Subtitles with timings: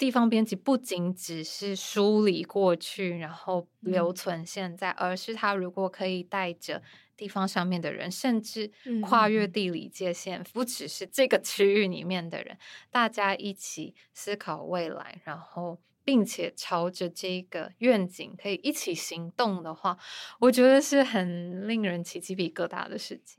[0.00, 6.82] 地方编辑不仅只是梳理过去，然后留存现在，嗯、而是他如果可以带着
[7.18, 8.70] 地方上面的人，甚至
[9.02, 12.56] 跨越地理界限，嗯、不只是这个区域里面的人，
[12.90, 19.98] 大家一起思考未来，然后并且朝着这个愿景可以一起行动的话，
[20.38, 23.38] 我觉得是很令人起鸡皮疙瘩的事情。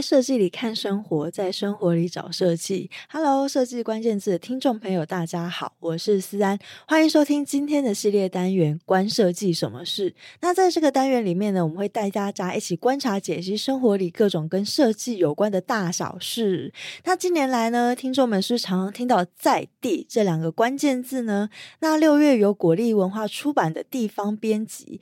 [0.00, 2.90] 在设计里看生活，在生活里找设计。
[3.10, 10.10] Hello，设计关键字的听众朋友，大家好，我是思安，欢迎收听今天的系列单元《关设计什么事》。
[10.40, 16.72] 那在这个单元里面呢，我们会带大家一起观察、解析生活里各种跟设计有关的大小事。
[17.04, 21.50] 那近年来呢，听众们是常常听到“在地”这两个关键字呢。
[21.80, 24.98] 那六月由果粒文化出版的地方编辑，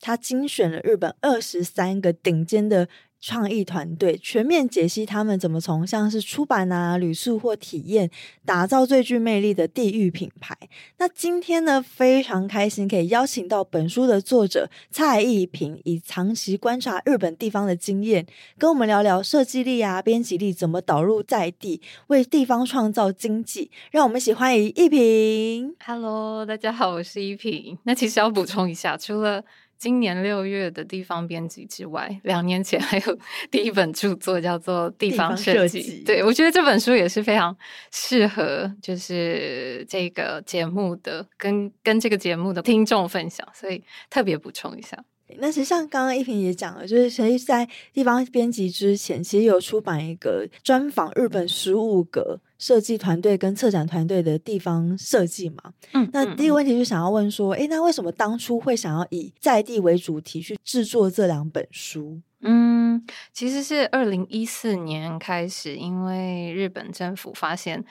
[0.00, 2.88] 他精选了日本二十三个顶尖的。
[3.26, 8.10] 创意团队全面解析他们怎么从像是出版啊、旅宿或体验，
[8.44, 10.54] 打造最具魅力的地域品牌。
[10.98, 18.26] 那今天呢，非常开心可以邀请到本书的作者蔡奕屏，以长期观察日本地方的经验，
[18.58, 23.70] 跟我们聊聊设计力啊、编辑力怎么导入在地，为地方创造经济。
[23.90, 25.74] 让我们一起欢迎奕屏。
[25.82, 27.78] Hello，大家好，我是奕屏。
[27.84, 29.42] 那其实要补充一下，除了
[29.84, 33.18] 今年六月的地方编辑之外，两年前还有
[33.52, 36.02] 第一本著作叫做《地方设计》。
[36.06, 37.54] 对，我觉得这本书也是非常
[37.92, 45.04] 适合，就是这个节目的跟跟这个节目的听众分享，所以特别补充一下。
[45.38, 52.40] 那实际上刚刚一平也讲了，就是其实在地方编辑之前，其实有出版一个专访日本十五个。
[52.56, 62.22] 设计团队跟策展团队的地方设计嘛，嗯，那第一个问题就想要问说，诶，那为什么当初会想要以在地为主题去制作这两本书？
[62.46, 67.82] 嗯，其实是二零一四年开始，因为日本政府发现，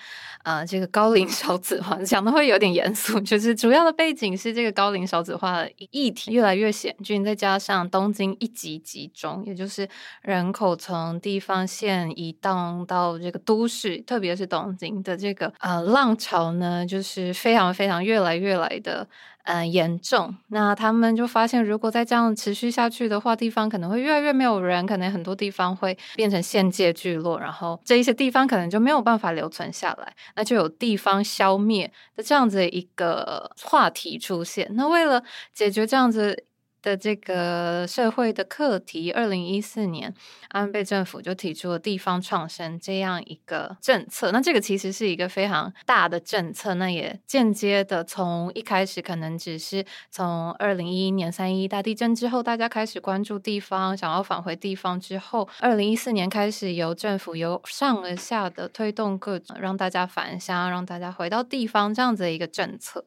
[0.43, 9.89] 呃，这个高龄少子化讲的会有点严肃，就是主要的背景是这个高龄少子化的议题越来越险峻，再加上东京一级集中，也就是
[10.21, 19.07] 人口从地方县移动到这个都市，特别是东京的这个呃浪潮呢，就是非常非常越来越来的。
[19.43, 20.35] 嗯、严重。
[20.47, 34.69] 那他们就发现，如果再这样持续下去的话，地方可能会越来越没有人，可能很多地方会变成现界聚落，然后这一些地方可能就没有办法留存下来，那就有地方消灭的这样子一个话题出现。
[34.75, 35.23] 那为了
[35.53, 36.45] 解决这样子。
[36.83, 40.13] 的这个社会的课题，二零一四年，
[40.49, 44.31] 安倍政府就提出了地方创生这样一个政策。
[44.31, 63.05] 那这个其实是一个非常大的政策，那也间接的从一开始可能只是从二零一一年三一大地震之后，大家开始关注地方，想要返回地方之后，二零一四年开始由政府由上而下的推动各种让大家返乡，让大家回到地方这样子的一个政策。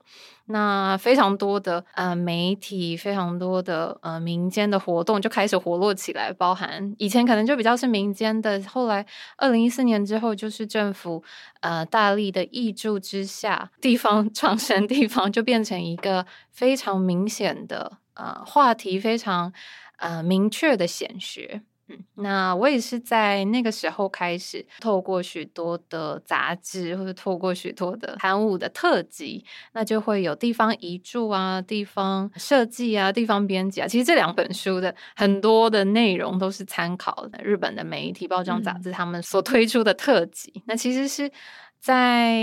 [0.48, 9.04] 那非常多的呃媒体，非常多的呃民间的活动就开始活络起来，包含以前可能就比较是民间的，后来
[9.36, 11.22] 二零一四年之后就是政府
[11.60, 19.52] 呃大力的挹注之下，地方 创生地方就变成一个非常明显的呃话题，非常
[19.98, 21.60] 呃明确的显学。
[21.88, 33.86] 嗯，那我也是在那个时候开始透过许多的杂志或者透过许多的刊物的特辑，那就会有地方移住啊、地方设计啊、地方编辑啊。
[33.86, 40.52] 其实这两本书的很多的内容都是参考的日本的媒体、包装、杂志他们所推出的特辑。
[40.56, 41.30] 嗯、那其实是。
[41.80, 42.34] 在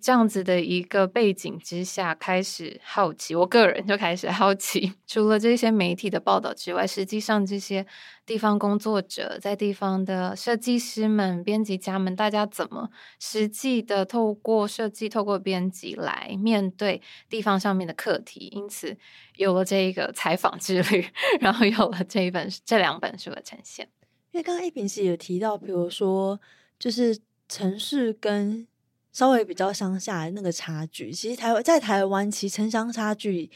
[0.00, 7.84] 这样子的一个背景之下，开始好奇，我个人就开始好奇， 除了这些媒体的报道之外，实际上这些
[8.24, 18.50] 地方工作者，在地方的设计师们、编辑家们，大家怎么实际的透过设计、透过编辑来面对地方上面的课题？
[18.52, 18.96] 因此
[19.34, 21.04] 有了这一个采访之旅，
[21.40, 23.88] 然后有了这一本、这两本书的呈现。
[24.30, 26.40] 因为刚刚一平是有提到，比如说
[26.78, 27.18] 就是
[27.48, 28.66] 城市跟
[29.12, 33.50] 稍微比较乡下那个差距，其实台湾在台湾，其实城乡差距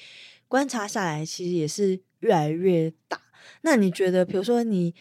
[0.49, 3.21] 观察下来，其实也是越来越大。
[3.63, 4.95] 那你觉得，比如说你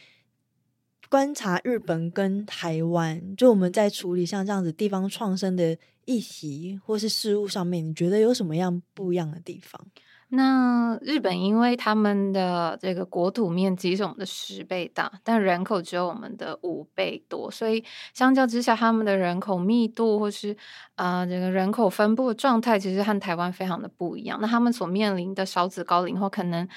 [1.10, 9.88] 观察日本跟台湾，就我们在处理像这样子地方创生的议题或是事务上面，你觉得有什么样不一样的地方？
[10.36, 17.84] 那日本因为他们的这个国土面积是我们的十倍大，但人口只有我们的五倍多，所以
[18.14, 20.56] 相较之下，他们的人口密度或是
[20.96, 24.38] 啊、这个人口分布状态，其实和台湾非常的不一样。
[24.42, 26.68] 那他们所面临的少子高龄或可能。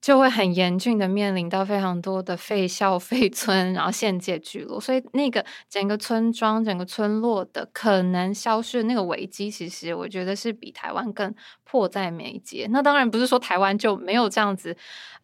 [0.00, 12.66] 就会很严峻的面临到非常多的废校、废村，然后限界聚落，所以那个整个村庄、整个村落的可能消失的那个危机，其实我觉得是比台湾更迫在眉睫。
[12.70, 14.74] 那当然不是说台湾就没有这样子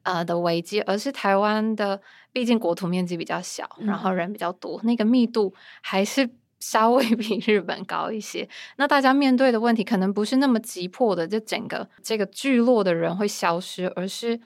[0.03, 1.99] 呃的危机，而是台湾的
[2.31, 6.29] 毕竟国土面积比较小，然后人比较多，嗯、那个密度还是
[6.61, 8.47] 稍微 比日本高一些。
[8.77, 14.39] 那大家面对的问题可能不是那么急迫的，就整个这个聚落的人会消失，而是。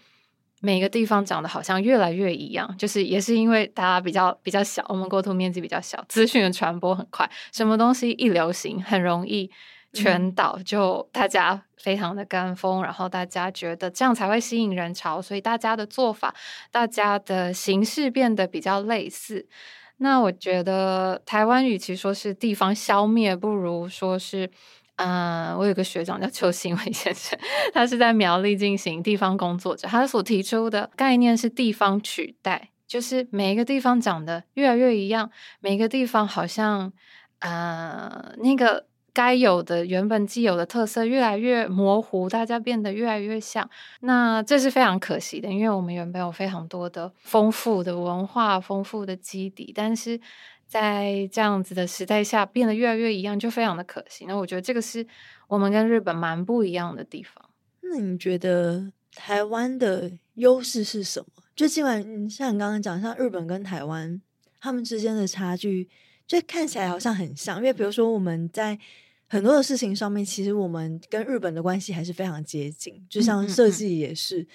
[0.60, 9.50] 每个地方长得好像越来越一样，就是也是因为大家比较比较小，我们国土面积比较小，资讯的传播很快，什么东西一流行，很容易
[9.94, 16.34] 全岛，嗯、就大家非常的跟风，然后大家觉得这样才会吸引人潮，所以大家的做法，
[16.70, 19.48] 大家的形式变得比较类似。
[19.96, 24.50] 那我觉得台湾与其说是地方消灭，不如说是。
[25.02, 27.38] 嗯，我有个学长叫邱新伟先生，
[27.72, 35.30] 他是在苗栗进行地方工作者，他所提出的概念是地方取代，就是每一个地方长得越来越一样，
[35.60, 36.92] 每个地方好像
[37.38, 43.70] 呃那个该有的原本既有的特色越来越模糊，大家变得越来越像，
[44.00, 50.20] 那这是非常可惜的，因为我们原本有非常多的丰富的文化、丰富的基底，但是。
[50.70, 54.24] 在这样子的时代下，变得越来越一样，就非常的可惜。
[54.26, 55.04] 那我觉得这个是
[55.48, 57.50] 我们跟日本蛮不一样的地方。
[57.80, 61.42] 那你觉得台湾的优势是什么？
[61.56, 64.22] 就尽管像你刚刚讲，像日本跟台湾
[64.60, 65.88] 他们之间的差距，
[66.24, 67.56] 就看起来好像很像。
[67.56, 68.78] 因为比如说我们在
[69.30, 74.40] 很多的事情上面，其实我们跟日本的关系还是非常接近，就像设计也是。
[74.40, 74.46] 嗯嗯嗯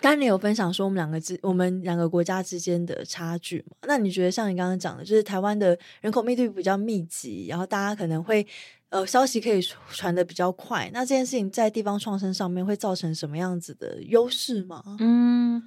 [0.00, 3.76] 刚你有分享说我们两个之我们两个国家之间的差距嘛？
[3.86, 8.44] 那你觉得像你刚刚讲的，就是台湾的人口密度比较密集，然后大家可能会
[8.90, 14.82] 呃消息可以传的比较快，那这件事情在地方创生上面会造成什么样子的优势吗？
[14.98, 15.62] 嗯，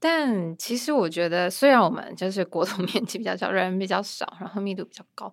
[0.00, 5.32] 但其实我觉得，虽然我们就是国土 面积比较小，人比较少，然后密度比较高，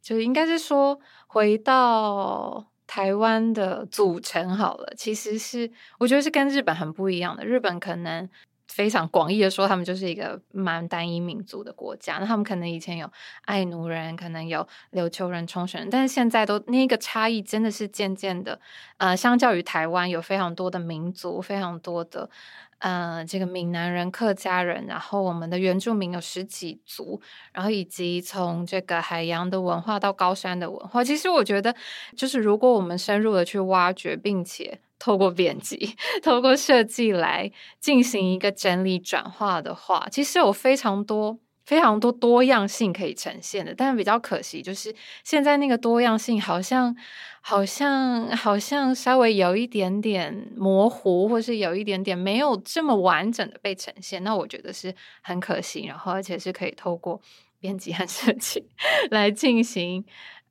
[0.00, 0.98] 就应该是说
[1.30, 2.66] 回到。
[2.92, 7.44] 台湾的组成好了，其实是我觉得是跟日本很不一样的。
[7.44, 8.28] 日本可能
[8.72, 12.18] 非常广义的说，他们就是一个蛮单一民族的国家。
[12.18, 13.10] 那他们可能以前有
[13.44, 18.60] 爱奴人，可能有琉球人、冲绳人，但是现在都那个差异真的是渐渐的，
[18.98, 22.30] 呃，相较于台湾有非常多的民族，非常多的。
[22.78, 27.20] 呃，这个闽南人、客家人，然后我们的原住民有十几族，
[27.52, 31.76] 然后以及从这个海洋的文化到高山的文化，其实我觉得，
[32.16, 37.50] 就是如果我们深入的去挖掘，并且透过编辑、 透过设计来
[37.80, 41.40] 进行一个整理转化的话，其实有非常多。
[41.66, 44.92] 非常多多样性可以呈现的，但是比较可惜，就是
[45.22, 46.96] 现在那个多样性好像、
[47.42, 54.24] 好像、好像稍微有一点点模糊，或是有一点点没有这么完整的被呈现。
[54.24, 54.92] 那我觉得是
[55.22, 57.20] 很可惜，然后而且是可以透过
[57.60, 58.66] 编辑和设计
[59.12, 60.04] 来进行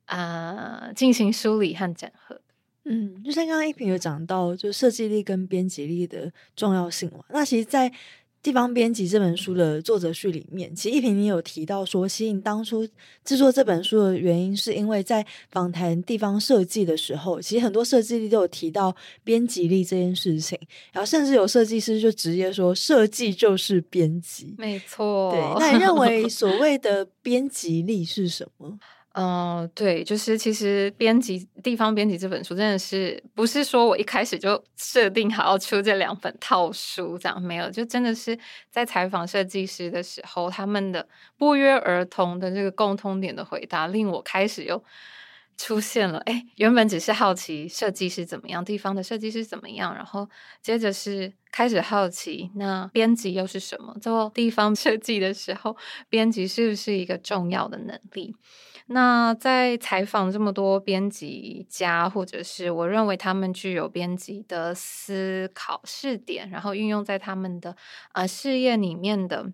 [0.06, 2.40] 啊、呃、进行梳理和整合。
[2.92, 7.24] 嗯，就像刚刚一平有讲到，就设计力跟编辑力的重要性嘛。
[7.30, 7.90] 那其实，在
[8.42, 12.88] 地方编辑这本书的作者序里面，其实一平你有提到说，其实你当初
[13.22, 20.58] 制作这本书的原因，是因为在访谈地方设计的时候，其实很多设计力都有提到编辑力这件事情，
[20.90, 24.54] 然后甚至有设计师就直接说，设计就是编辑。
[24.56, 25.40] 没错，对。
[25.60, 28.78] 那你认为 所谓的编辑力是什么？
[29.12, 38.38] 嗯、对，就是其实编辑地方编辑这本书真的是不是说我一开始就设定好要出这两本套书这样，没有，就真的是
[38.70, 44.82] 在采访设计师的时候，他们的不约而同的这个共通点的回答，令我开始又
[45.56, 46.20] 出现了。
[46.20, 50.28] 哎，原本只是好奇设计师怎么样，地方的设计师怎么样，然后
[50.62, 53.92] 接着是开始好奇，那编辑又是什么？
[54.00, 55.76] 做地方设计的时候，
[56.08, 58.36] 编辑是不是一个重要的能力？
[58.92, 67.76] 那在采访这么多编辑家，或者是我认为他们具有编辑的思考视点，然后运用在他们的
[68.12, 69.52] 呃事业里面的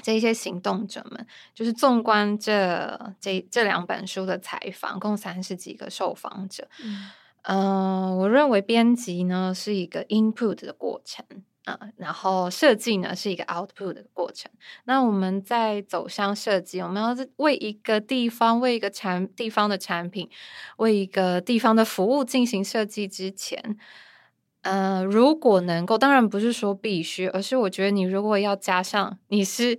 [0.00, 7.10] 这些行动者们，就是纵观这这这两本书的采访，共三十几个受访者，嗯、
[7.42, 11.24] 呃，我认为编辑呢是一个 input 的过程。
[11.64, 14.50] 啊、然后设计呢是一个 output 的过程。
[14.84, 20.28] 那我们在走向设计，我们要为一个地方、为一个产地方的产品、
[20.78, 23.76] 为一个地方的服务进行设计之前，
[24.62, 29.78] 呃，如果能够，当然不是说必须，而是我觉得你如果要加上你是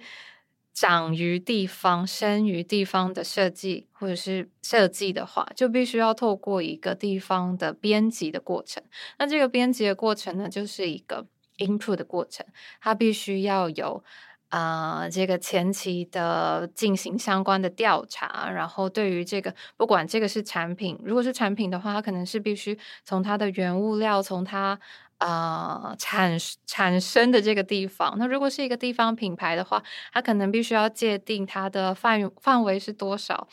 [0.73, 8.81] 长于地方、生于地方的设计或者是设计的话，就必须要透过一个地方的编辑的过程。
[9.19, 11.27] 那这个编辑的过程呢，就是一个
[11.65, 12.45] input 的过程，
[12.81, 14.03] 它必须要有。
[14.49, 24.79] 啊、这个前期的进行相关的调查，然后对于这个，不管这个是产品，如果是产品的话，它可能是必须从它的原物料，从它
[25.17, 28.15] 啊、呃、产产生的这个地方。
[28.19, 29.81] 那如果是一个地方品牌的话，
[30.13, 33.47] 它可能必须要界定它的范范围是多少。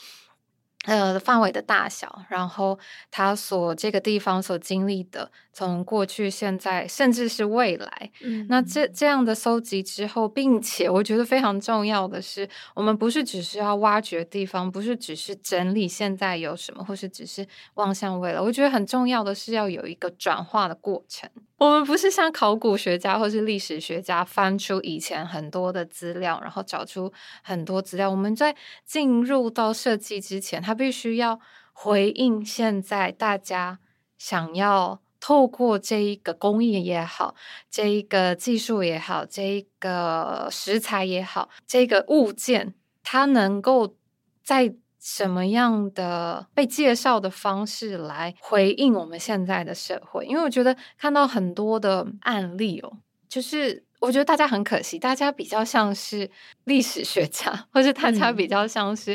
[0.87, 2.79] 呃，范围的大小，然后
[3.11, 18.41] 他所这个地方所经历的，从过去、现在，甚至是未来，嗯，那这这样的搜集之后，并且我觉得非常重要的是，我们不是只是要挖掘地方，不是只是整理现在有什么，或是只是望向未来。
[18.41, 21.29] 我觉得很重要的是要有一个转化的过程。
[21.59, 28.11] 我们不是像考古学家或是历史学家翻出以前很多的资料，然后找出很多资料。
[28.11, 31.39] 我们在进入到设计之前，他必须要
[31.73, 33.79] 回应现在大家
[34.17, 37.35] 想要透过这一个工艺也好，
[37.71, 42.75] 这一个技术也好，这一个食材也好，这个物件，
[43.05, 43.95] 它能够
[44.43, 44.75] 在。
[45.03, 50.27] 什么样的被介绍的方式来回应我们现在的社会？
[50.27, 56.29] 因为我觉得看到很多的案例哦，就是我觉得大家很可惜，大家比较像是
[56.65, 59.15] 历史学家，或是大家比较像是、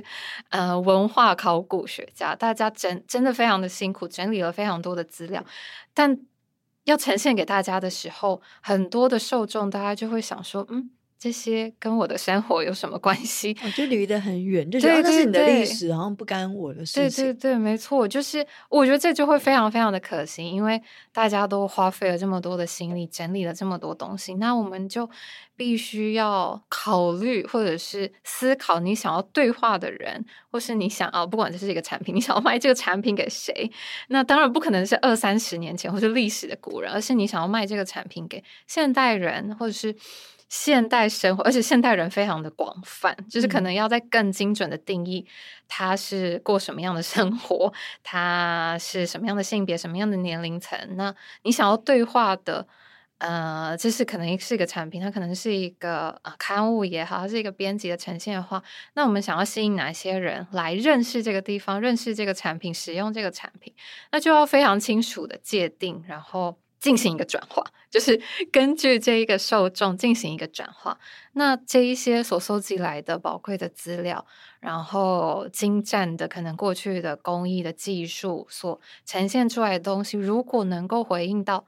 [0.49, 5.43] 嗯、呃文化考古学家，大家真真的非常的辛苦，整理了非常多的资料，
[5.93, 6.17] 但
[6.85, 10.94] 要呈现给大家的时候，很多的受众大家就会想说，嗯。
[11.17, 13.55] 这些跟我的生活有什么关系？
[13.63, 17.25] 我就离得很远，就觉得那是你的历史，好像不干我的事情。
[17.25, 20.81] 对对对，没错，就是我觉得这就会非常非常的可惜，因为
[21.11, 25.09] 大家都花费了这么多的心力，整理了这么多东西，那我们就
[25.55, 33.71] 必须要考虑或者是思考，你想要对话的人，或是你想要不管这是一个产品，你想要卖这个产品给谁？
[34.09, 39.95] 那当然不可能是二三十年前或是历史的古人，而是你想要卖这个产品给现代人，或者是。
[40.57, 45.27] 现代生活，而且现代人非常的广泛，就是可能要在更精准的定义
[45.67, 50.79] 他是过什么样的生活，他是什么样的性别，什么样的年龄层。
[50.95, 52.65] 那你想要对话的，
[53.17, 63.73] 呃，这是可能是一个产品，它可能是一个呃刊物也好，它是一个编辑的呈现的话，那我们想要吸引哪些人来认识这个地方，认识这个产品，使用这个产品，
[64.13, 66.57] 那就要非常清楚的界定，然后。
[66.85, 70.99] 进行一个转化， 就是根据这一个受众进行一个转化。
[71.33, 74.23] 那这一些所收集来的宝贵的资料，
[74.59, 81.65] 然后精湛的可能过去的工艺的技术所呈现出来的东西，如果能够回应到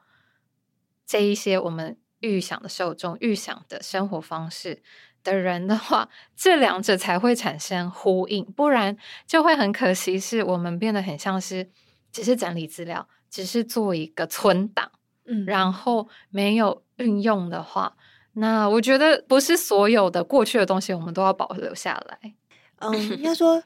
[1.03, 4.83] 这一些我们预想的受众、预想的生活方式
[5.23, 8.45] 的人的话， 这两者才会产生呼应。
[8.45, 8.95] 不然
[9.25, 11.71] 就会很可惜，是我们变得很像是
[12.11, 14.91] 只是整理资料，只是做一个存档。
[15.27, 17.95] 嗯，然后没有运用的话，
[18.33, 22.33] 那我觉得不是所有的过去的东西我们都要保留下来。
[22.79, 23.61] 嗯，应该 说，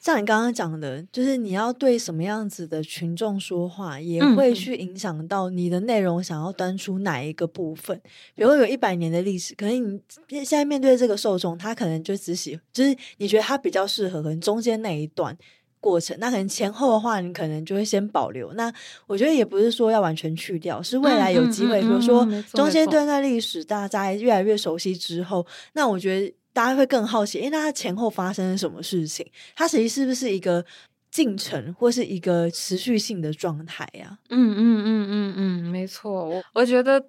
[0.00, 8.00] 像你刚刚讲的，就是你要对什么样子的群众说话，也会去影响到你的内容想要端出哪一个部分。
[8.34, 9.94] 比如有一百年的历史，可能
[10.28, 15.36] 你现在面对这个受众，他可能就只喜，就是你觉得他比较适合，可能中间那一段。
[15.80, 18.52] 过程，那可能前后的话，你可能就会先保留。
[18.52, 18.72] 那
[19.06, 29.26] 我觉得也不是说要完全去掉，是未来有机会，嗯嗯嗯、比如说中间段的历史，大家越来越熟悉之后，那我觉得大家会更好奇，诶，那它前后发生了什么事情？
[29.56, 30.64] 它实际是不是一个
[31.10, 34.18] 进程，或是一个持续性的状态呀？
[34.28, 36.28] 嗯嗯嗯嗯嗯，没错。
[36.28, 37.02] 我我觉得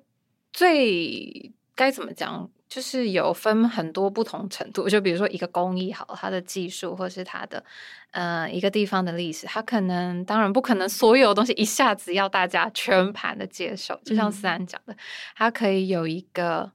[0.54, 2.50] 最该怎么讲？
[2.70, 7.62] 就是有分很多不同程度，就比如说一个工艺好，它的技术，或是它的
[8.12, 14.00] 呃一个地方的历史，它可能当然不可能所有东西一下子要大家全盘的接受。
[14.06, 14.96] 就像思安讲的，
[15.36, 16.72] 它可以有一个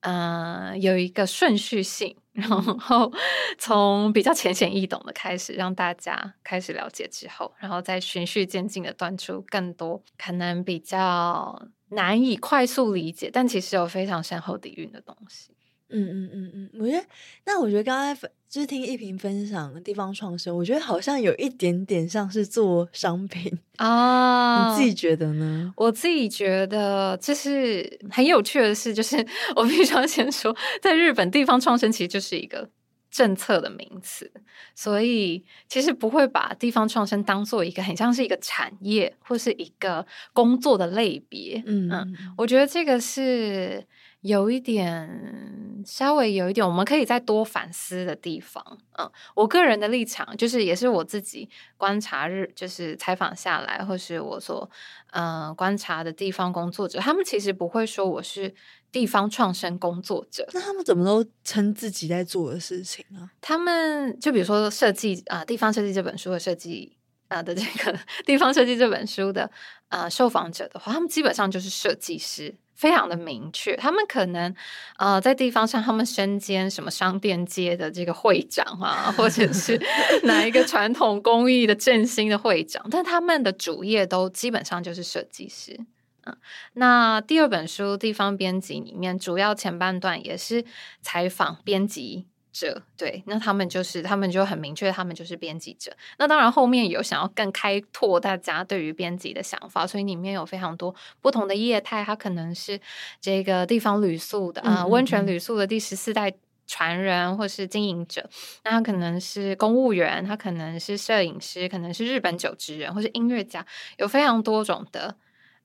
[0.00, 3.12] 呃有一个顺序性，然后
[3.56, 11.68] 从比较浅显易懂的开始，让大家开始了解之后，然后再循序渐进的端出更多可能比较。
[11.90, 15.50] 难以快速理解，但其实有非常深厚底蕴的东西。
[15.88, 17.06] 嗯嗯嗯嗯，我觉得，
[17.44, 24.70] 那我觉得刚才就是听一平分享地方创生，我觉得好像有一点点像是做商品啊。
[24.70, 25.72] 你自己觉得呢？
[25.78, 29.24] 我自己觉得就是很有趣的事，就是
[29.54, 32.68] 我必须要先说，在日本地方创生其实就是一个
[33.16, 34.30] 政策的名词，
[34.74, 41.62] 所以其实不会把地方创生当做一个很像是一个产业或是一个工作的类别。
[41.64, 43.86] 嗯嗯，我觉得这个是。
[44.22, 48.60] 有一点，稍微有一点，我们可以再多反思的地方。
[48.98, 54.68] 嗯，我个人的立场就是，也是我自己观察日，就是采访下来，或是我所
[55.12, 58.52] 嗯、呃、观察的地方工作者，他们其实不会说我是
[58.90, 60.48] 地方创生工作者。
[60.52, 63.30] 那他们怎么都称自己在做的事情呢？
[63.40, 66.96] 他们就比如说设计啊、呃，地方设计这本书的设计
[67.28, 69.50] 啊、呃、的这个地方设计这本书的
[69.88, 72.54] 啊受访者的话，他们基本上就是设计师。
[72.76, 74.54] 非常的明确，他们可能
[74.98, 79.80] 呃在地方上，他们身兼什么商店街的这个会长啊，或者是
[80.24, 85.80] 哪一个传统工艺的振兴的会长，但他们的主业都基本上就是设计师。
[86.26, 86.36] 嗯，
[86.74, 90.64] 那第二本书《地方编辑》里面，主要前半段也是
[91.00, 92.26] 采访编辑。
[92.58, 95.94] 者对，那他们就是他们就很明确，他们就是编辑者。
[96.16, 102.02] 那当然后面有想要更开拓大家对于编辑的想法，所以里面有非常多不同的业态。
[102.02, 102.80] 它可能是
[103.20, 106.32] 这个地方旅宿的啊，温泉旅宿的第十四代
[106.66, 108.26] 传人或是经营者。
[108.64, 113.66] 那他可能是公务员，他可能是摄影师，可能是日本酒职人或是音乐家，
[113.98, 115.14] 有非常多种的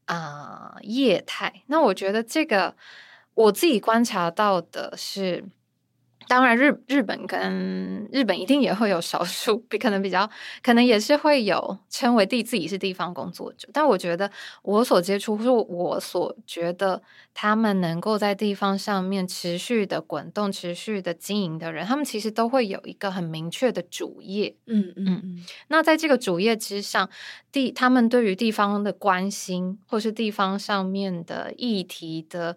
[0.05, 1.63] 啊、业态。
[1.67, 2.75] 那我觉得这个
[3.34, 5.46] 我自己观察到的是。
[6.28, 10.30] 当然日，日日本跟日本一定也会有少数，比可能比较
[10.63, 13.68] 可能也是会有称为地自己是地方工作者。
[13.74, 14.32] 但我觉得
[14.63, 17.01] 我所接触或者我所觉得
[17.34, 24.56] 他们能够在地方上面持续的滚动、持续的经营的人，他们其实都会有一个很明确的主业。
[24.68, 25.46] 嗯嗯嗯。
[25.68, 27.10] 那在这个主业之上，
[27.51, 32.56] 地他们对于地方的关心，或是地方上面的议题的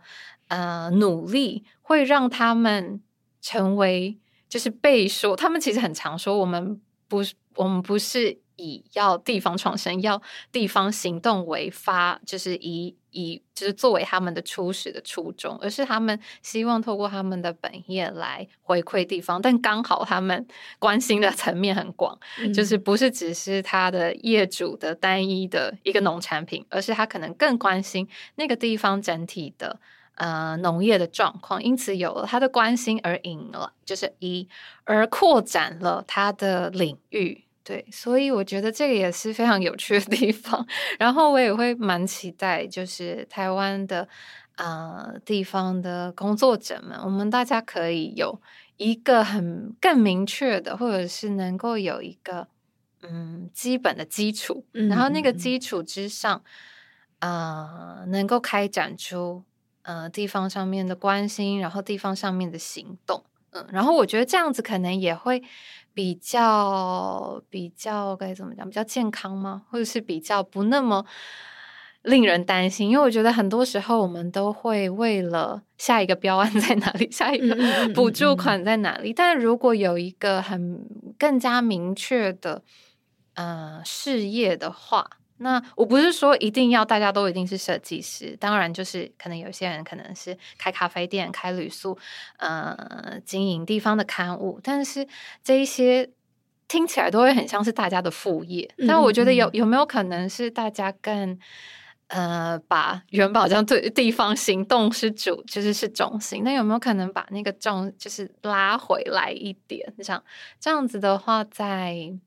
[0.48, 3.00] 呃努力，会让他们。
[3.44, 4.16] 成为
[4.48, 19.42] 就是被说，他们其实很常说，我们不是我们不是以要地方创生、要地方行动为发，就是以以就是作为他们的初始的初衷，而是他们希望透过他们的本业来回馈地方。
[19.42, 20.46] 但刚好他们
[20.78, 29.78] 关心的层面很广，嗯、就是不是只是他的业主的单一的一个农产品，而是他可能更关心那个地方整体的。
[30.16, 34.48] 呃，农业的状况，因此有了他的关心而引了，就是一
[34.84, 40.64] 而扩展了他的领域，对，所以我觉得这个也是非常有趣的地方。
[41.00, 44.08] 然后我也会蛮期待，就是台湾的
[44.54, 48.40] 呃地方的工作者们，我们大家可以有
[48.76, 52.46] 一个很更明确的，或者是能够有一个
[53.02, 56.40] 嗯基本的基础，然后那个基础之上，
[57.18, 59.42] 呃，能够开展出。
[59.84, 65.42] 呃，地方上面的关心，然后地方上面的行动，嗯，然后我觉得这样子可能也会
[65.92, 69.64] 比较比较该怎么讲，比较健康吗？
[69.70, 71.04] 或者是比较不那么
[72.00, 72.88] 令人担心？
[72.88, 77.54] 因为我觉得很多时候我们都会为了下一个标案在哪里，下一个
[77.94, 82.62] 补助款在哪里，但如果有一个很更加明确的
[83.34, 85.10] 呃事业的话。
[85.38, 91.98] 那我不是说一定要大家都一定是设计师，当然就是可能有些人可能是开咖啡店、开旅宿，
[92.38, 95.06] 呃，经营地方的刊物，但是
[95.42, 96.08] 这一些
[96.68, 98.72] 听起来都会很像是大家的副业。
[98.78, 101.36] 嗯、但我觉得有有没有可能是大家更
[102.06, 109.92] 呃把元宝这样对地方行动是主，就是是中心，那有没有可能把那个重就是拉回来一点？
[109.98, 110.22] 这样
[110.60, 112.18] 这样子的话在，在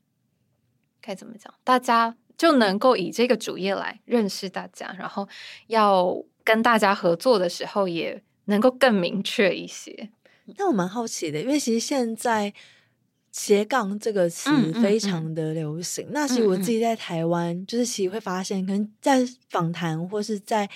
[1.00, 1.54] 该怎么讲？
[1.64, 2.18] 大家。
[2.38, 5.28] 就能够以这个主业来认识大家，然后
[5.68, 10.10] 要跟大家合作的时候，也能够更明确一些。
[10.58, 12.54] 那我蛮好奇的，因为其实现在
[13.32, 14.50] 斜杠这个词
[14.82, 16.06] 非常的流行。
[16.06, 20.70] 嗯嗯嗯、那其实我自己在台湾，就是其实会发现，可能在访谈或是在。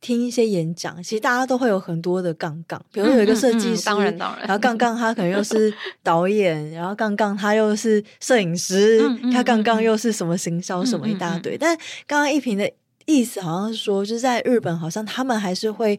[0.00, 9.00] 听一些演讲，其实大家都会有很多的杠杠，比如有一个设计师，当然当然，然后杠杠他可能又是导演，然后杠杠他又是摄影师，
[9.32, 11.56] 他杠杠又是什么行销什么一大堆。
[11.58, 12.70] 但刚刚一平的
[13.06, 15.98] 意思好像是说，就是在日本，好像他们还是会。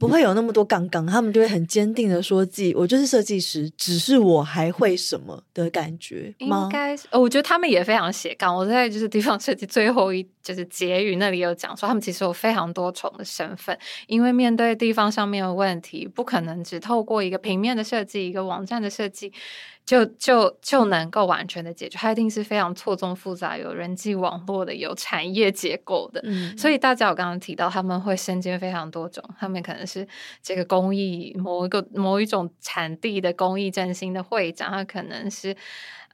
[0.00, 6.62] 不会有那么多杠杠，他们就会很坚定的说自己，我就是设计师，只是我还会什么的感觉吗？
[6.62, 8.54] 应该是，我觉得他们也非常斜杠。
[8.54, 19.30] 我在就是地方设计最后一，就是结语那里有讲说，他们其实有非常多重的身份，因为面对地方上面的问题，不可能只透过一个平面的设计、一个网站的设计，
[19.84, 26.22] 就就就能够完全的解决，它一定是非常错综复杂、有人际网络的、有产业结构的。
[26.24, 30.08] 嗯，所以大家我刚刚提到，他们会身兼非常多种，他们可能是
[30.42, 35.54] 这个工艺某一个某一种产地的工艺振兴的会长，他可能是。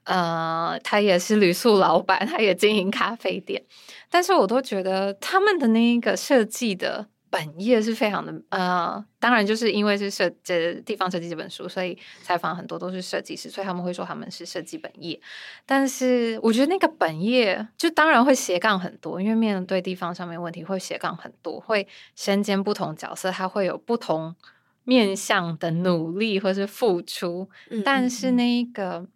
[0.05, 3.61] 呃，他也是旅宿老板，他也经营咖啡店，
[4.09, 15.19] 但是我都觉得他们的那个设计的本业是非常的呃，当然就是因为是设这地方设计这本书，所以采访很多都是设计师，所以他们会说他们是设计本业。
[15.65, 24.35] 但是我觉得那个本业就当然会斜杠很多，因为面对地方上面问题会斜杠很多，会身兼不同角色，他会有不同
[24.83, 29.07] 面向的努力或是付出，嗯嗯嗯，但是那一个。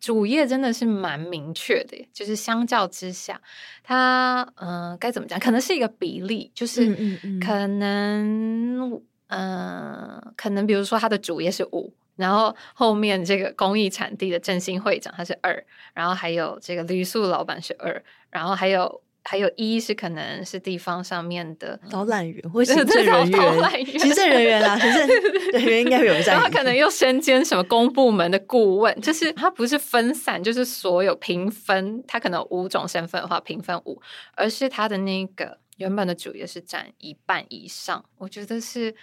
[0.00, 3.40] 主业真的是蛮明确的，就是相较之下，
[3.82, 5.38] 它嗯、呃、该怎么讲？
[5.38, 6.94] 可能是一个比例，就是
[7.40, 8.92] 可能
[9.26, 19.02] 嗯、呃、可能比如说它的主业是五，然后后面这个公益产地的振兴会长他是二，然后还有这个旅宿老板是二，然后还有。
[19.30, 25.06] 还有一是可能是地方上面的导览员或行政人员，行政人员啊， 行政
[25.52, 26.34] 人员应该会有在。
[26.34, 34.00] 他可能又身兼什么公部门的顾问，就是他不是分散，就是所有平分，他可能五种身份的话平分五，
[34.34, 38.94] 而是他的那个原本的主业是占一半以上，我觉得是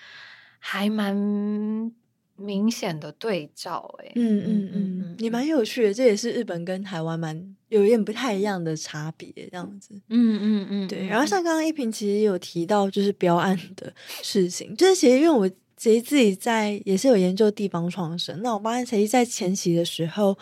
[0.58, 1.94] 还蛮。
[2.38, 11.08] 明显的对照，欸，哎，嗯嗯嗯，也蛮有趣的，这也是日本跟台湾蛮有一点不太一样的差别，这样子，嗯嗯嗯，对。
[11.08, 20.38] 然后像刚刚一平其实有提到，就是标案的事情，就是其实因为我其实自己在也是有研究地方创生，那我发现其实，在前期的时候，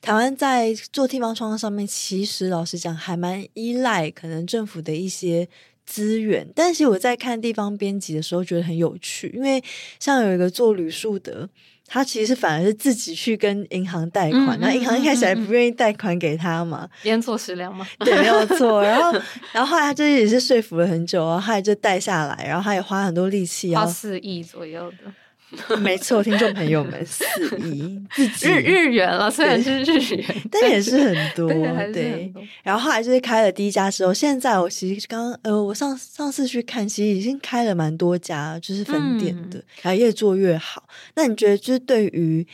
[0.00, 5.48] 台湾在做地方创生上面，其实老实讲还蛮依赖可能政府的一些。
[5.88, 9.62] 资源，但是我在看地方编辑的时候觉得很有趣，因为
[9.98, 11.48] 像有一个做旅宿的，
[11.86, 18.82] 他其实反而是自己去跟银行贷款，那、嗯、银行一开始还不愿意贷款给他嘛，边做食粮嘛，对，没有错。
[18.82, 19.18] 然后，
[19.52, 25.10] 然后后来他就也是说服了很久，然后后来就贷下来，然后他也花很多力气，花四亿左右的。
[25.80, 27.24] 没错，听众朋友们，四
[27.58, 27.98] 亿
[28.42, 31.48] 日日元了，虽然是日元， 但也是很多。
[31.92, 32.32] 对，
[32.62, 40.86] 然后后来就是开了第一家之后，现在我其实刚呃，我上上次去看，其实已经开了蛮多家，就是分店的，嗯、然后越做越好。
[41.14, 42.46] 那你觉得，就是对于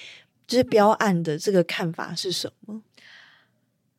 [0.46, 2.80] 就是标案的这个看法是什么？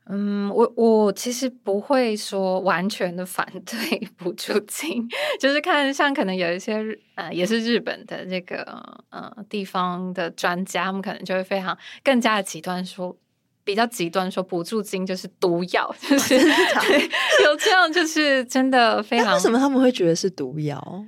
[0.07, 6.77] 嗯，我我其实不会说完全的反对 补助金，就是看像可能有一些
[7.15, 8.61] 呃，也是日本的这个
[9.09, 13.17] 呃地方的专家，他们可能就会非常更加的极端说，
[13.63, 17.09] 比较极端说补助金就是毒药，就是对，
[17.43, 19.33] 有这样就是真的非常。
[19.33, 21.03] 为什么他们会觉得是毒药？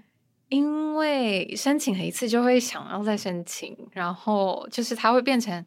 [0.50, 5.64] 因为申请了一次就会想要再申请，然后就是它会变成。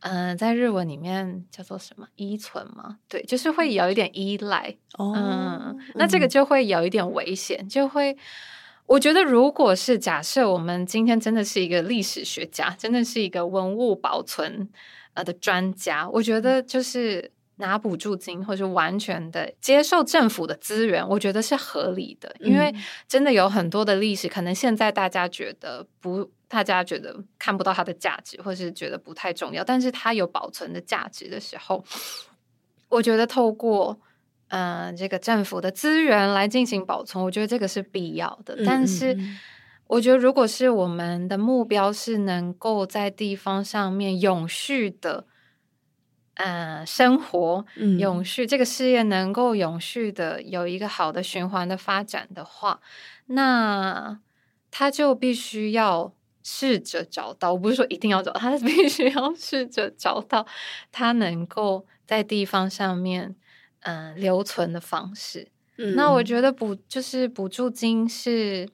[0.00, 2.98] 嗯、呃，在日文里面叫做什么依存吗？
[3.08, 4.76] 对，就是会有一点依赖。
[4.96, 8.16] 哦、嗯，那这个就会有一点危险，就会
[8.86, 14.68] 我觉得，如果是假设我们今天真的是一个历史学家，真的是一个文物保存
[15.14, 22.72] 呃的专家，我觉得就是拿补助金或者完全的接受政府的资源，我觉得是合理的，因为
[23.08, 26.30] 真的有很多的历史，可能现在大家觉得不。
[26.48, 31.84] 大家觉得看不到它的价值，或是觉得不太重要，但是它有保存的价值的时候，
[32.88, 34.00] 我觉得透过
[34.48, 38.56] 嗯、呃、这个政府的资源来进行保存，我觉得这个是必要的。
[38.64, 39.14] 但是，
[39.88, 45.26] 我觉得如果是我们的目标是能够在地方上面永续的，
[46.36, 47.66] 呃，生活
[47.98, 52.80] 永续，这个事业能够永续的有一个好的循环的发展的话，
[53.26, 54.18] 那
[54.70, 56.14] 它就必须要。
[56.50, 60.46] 试着找到，我不是说一定要找， 他必须要试着找到
[60.90, 63.36] 他能够在地方上面
[63.80, 65.50] 嗯、呃、留存的方式。
[65.76, 68.66] 嗯、那我觉得补就是补助金是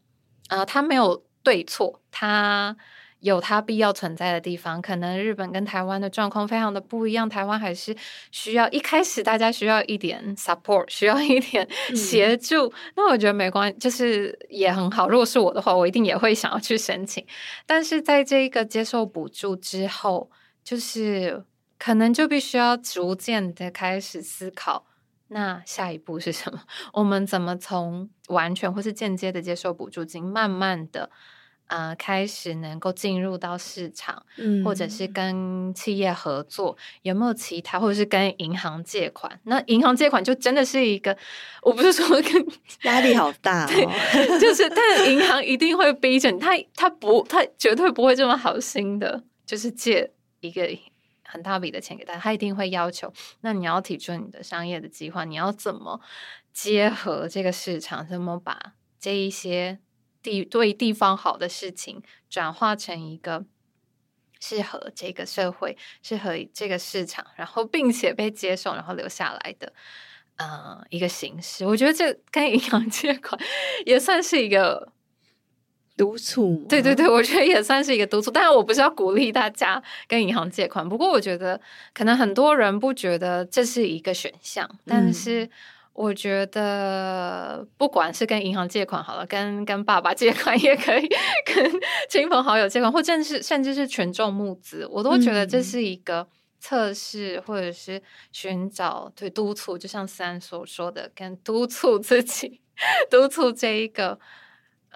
[0.48, 2.76] 啊、呃，他没有对错，他。
[3.24, 7.26] 有它必要存在的地方，可能日本跟台湾的状况非常的不一样。
[7.26, 7.96] 台湾还是
[8.30, 12.66] 需要一开始大家需要一点 support，需要一点协助。
[12.66, 15.08] 嗯、那我觉得没关系，就是也很好。
[15.08, 17.26] 如果是我的话，我一定也会想要去申请。
[17.64, 20.30] 但是在这一个接受补助之后，
[20.62, 21.42] 就是
[21.78, 24.84] 可能就必须要逐渐的开始思考，
[25.28, 26.60] 那下一步是什么？
[26.92, 31.08] 我们怎么从完全或是间接的接受补助金，慢慢的。
[31.66, 39.40] 呃，开始能够进入到市场，嗯，或者是跟企业合作，有没有其他，或者是跟银行借款？
[39.44, 41.16] 那银行借款就真的是一个，
[41.62, 42.46] 我不是说跟
[42.85, 50.68] 压力好大哦，就是， 但银行一定会逼着你，他他不，他绝对不会这么好心的，就是借一个
[51.24, 55.98] 很大笔的钱给他，他一定会要求，那你要提出你的商业的计划，你要怎么
[56.53, 59.79] 结合这个市场，怎么把这一些。
[60.24, 63.44] 地对地方好的事情，转化成一个
[64.40, 69.72] 适合这个社会、适合这个市场，然后并且被接受，然后留下来的，
[70.37, 71.66] 呃，一个形式。
[71.66, 73.38] 我觉得这跟银行借款
[73.84, 74.90] 也算是一个
[75.94, 76.64] 督促。
[76.68, 78.30] 对对对，我觉得也算是一个督促。
[78.30, 81.60] 但是我不是要鼓励大家跟银行借款，不过我觉得
[81.92, 85.50] 可能很多人不觉得这是一个选项，但是。
[85.94, 91.09] 嗯我觉得，不管是跟银行借款好了，跟跟爸爸借款也可以，
[91.46, 91.70] 跟
[92.11, 96.26] 亲朋好友借款，或者是甚至是群众募资，我都觉得这是一个
[96.59, 98.02] 测试，或者是
[98.33, 102.61] 寻找对督促，就像三所说的，跟督促自己，
[103.09, 104.18] 督促这一个。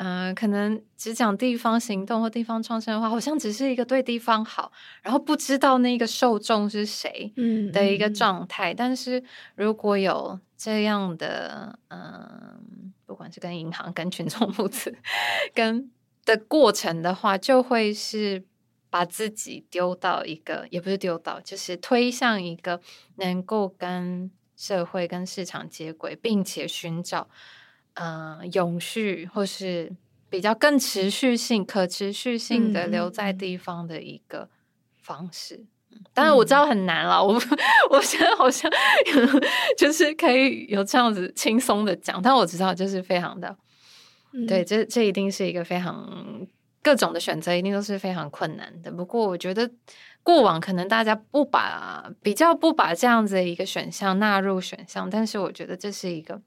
[0.00, 4.70] 嗯、呃，可能只讲地方行动或地方创生的话，好像只是一个对地方好，
[5.02, 7.32] 然后不知道那个受众是谁
[7.72, 8.72] 的一个状态。
[8.72, 9.20] 嗯嗯、但是
[9.56, 12.60] 如果有这样的，嗯、呃，
[13.06, 14.94] 不管是跟银行、跟群众募资、
[15.54, 15.90] 跟
[16.26, 18.44] 的过程的话，就会是
[18.90, 22.80] 把自己丢到一个，也不是丢到，就是推向一个
[23.16, 27.30] 能够跟社会、跟市场接轨，并且寻找。
[28.00, 29.92] 嗯、呃，永续或是
[30.30, 34.48] 比较更持续性、可持续性的留在地方的一个
[34.96, 35.56] 方式。
[35.56, 35.68] 嗯、
[36.14, 37.40] 当然我知道很难了，我
[37.90, 38.70] 我现在好像
[39.76, 43.56] 就是可以有这样子轻松的讲，但我知道就是非常的，
[44.32, 46.46] 嗯、对，这这一定是一个非常
[46.82, 48.90] 各种的选择，一定都是非常困难的。
[48.90, 49.70] 不过我觉得
[50.22, 56.40] 过往可能大家不把比较不把这样子的一个选项纳入选项，但是我觉得这是一个。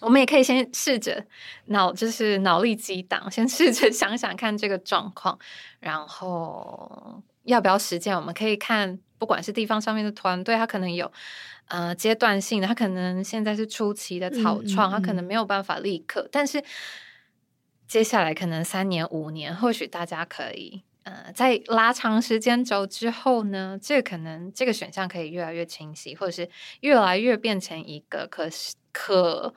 [0.00, 1.22] 我们也可以先试着
[1.66, 5.38] 脑，就是脑力激荡，先试着想想看这个状况，
[5.78, 8.16] 然后要不要实践？
[8.16, 11.12] 我们可以看，不管是地方上面的团队，他可能有
[11.66, 16.62] 呃阶段性的，他可能现在是初期的草创，嗯嗯嗯，他可能没有办法立刻，但是
[17.86, 26.48] 接下来可能三年五年，或许大家可以呃在拉长时间轴之后呢，这个可能这个选项可以越来越清晰，或者是
[26.80, 28.48] 越来越变成一个可
[28.92, 29.54] 可。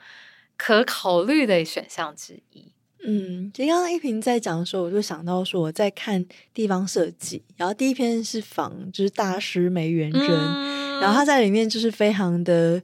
[0.55, 2.72] 可考虑的选项之一。
[3.05, 12.81] 嗯，其实刚刚一平在讲的时候，我就想到说我在看地方设计，然后第一篇是仿就是大师梅元珍，嗯、然后他在里面就是非常的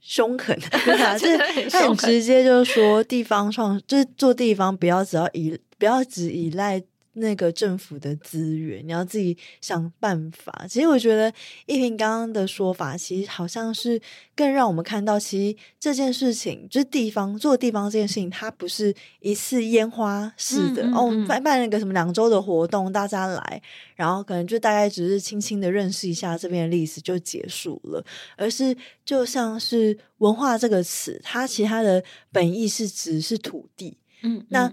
[0.00, 1.38] 凶狠， 对啊，就是
[1.70, 6.82] 他很直接就是说地方创就是做地方不要只要依不要只依赖。
[7.14, 10.66] 那个政府的资源，你要自己想办法。
[10.68, 11.32] 其实我觉得
[11.66, 14.00] 一平刚刚的说法，其实好像是
[14.36, 23.62] 更让我们看到，其实这件事情就是地方做地方这件事情，它不是一次烟花式的、嗯嗯嗯、哦，办办那个什么两周的活动，大家来，
[23.96, 28.04] 然后可能就大概只是轻轻的认识一下这边的历史就结束了，
[28.36, 33.96] 而是就像是文化这个词，它其实它的本意是指是土地。
[34.22, 34.70] 嗯，那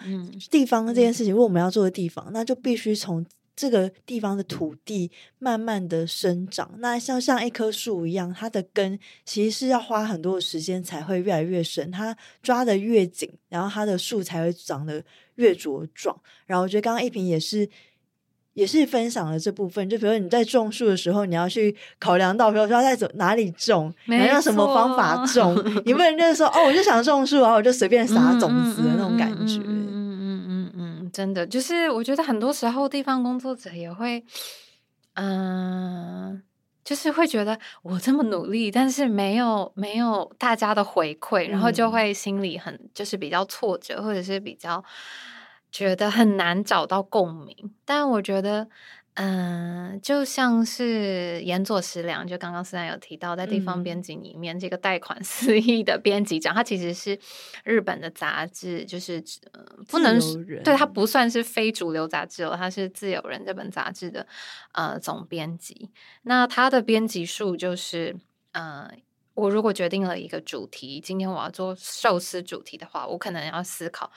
[0.49, 6.69] 地方这件事情，如果我们要做的地方，那就必须从这个地方的土地慢慢的生长。
[6.77, 15.03] 那像像一棵树一样，它的根其实是要花很多的时间才会越来越深，它抓得越紧，然后它的树才会长得
[15.35, 16.15] 越茁壮。
[16.45, 17.69] 然后我觉得刚刚一平也是。
[18.57, 29.59] 也是分享了这部分，就比如说你在种树的时候，你要去考量到，比如说在走哪里种，你要用什么方法种，你不能就是说 哦，我就想种树，然后我就随便撒种子的那种感觉。
[29.59, 29.93] 嗯嗯
[30.47, 34.23] 嗯嗯嗯，真的，就是我觉得很多时候地方工作者也会，
[35.13, 36.41] 嗯、呃，
[36.83, 44.83] 就是会觉得我这么努力，但是没有没有大家的回馈，然后就会心里很就是比较挫折，或者是比较。
[45.77, 48.67] 觉得很难找到共鸣，但我觉得，
[49.13, 57.19] 嗯、呃，就像是岩佐食良，就刚刚思然有提到，在地方编辑里面，嗯、这个贷款 四亿的编辑长，他其实是
[57.63, 60.19] 日本的杂志，就是呃，不能
[60.63, 64.25] 对他不算是非主流杂志哦，他是自由人这本杂志的
[64.71, 65.91] 呃总编辑。
[66.23, 68.15] 那他的编辑数就是，
[68.53, 68.89] 呃，
[69.35, 74.11] 我如果决定了一个主题，今天我要做寿司主题的话，我可能要思考。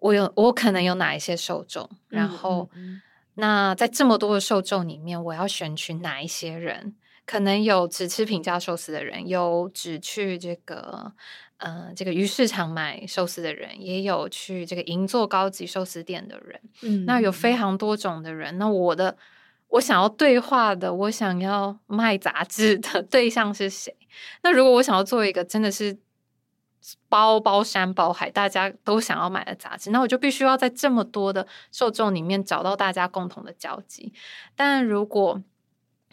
[0.00, 3.02] 我有我可能有哪一些受众，然后、嗯嗯、
[3.34, 6.94] 那在这么多的受众里面，我要选取哪一些人
[7.26, 11.12] 可能有只吃平价寿司的人，有只去这个
[11.56, 16.60] 呃这个鱼市场买寿司的人，也有去这个银座高级寿司店的人。
[16.82, 18.56] 嗯，那有非常多种的人。
[18.58, 19.16] 那我的
[19.68, 23.94] 我想要对话的，我想要卖杂志的 对象是谁？
[24.42, 25.98] 那如果我想要做一个真的是。
[27.08, 34.12] 包包山包海，大家都想要买的杂志，那我就必须要在这么多的受众里面找到大家共同的交集。
[34.56, 35.42] 但如果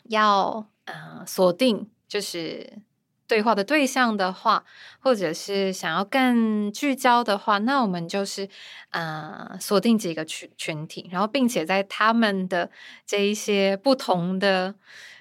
[0.06, 2.80] 要呃锁定就是
[3.28, 4.64] 对话的对象的话，
[5.00, 8.50] 或者是想要更聚焦的话，那我们就是
[8.90, 12.70] 呃锁定几个群群体，然后并且在他们的
[13.06, 14.76] 这一些不同的。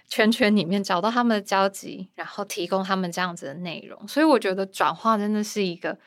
[0.08, 5.98] 圈圈里面找到他们的交集，然后提供他们这样子的内容，所以我觉得转化真的是一个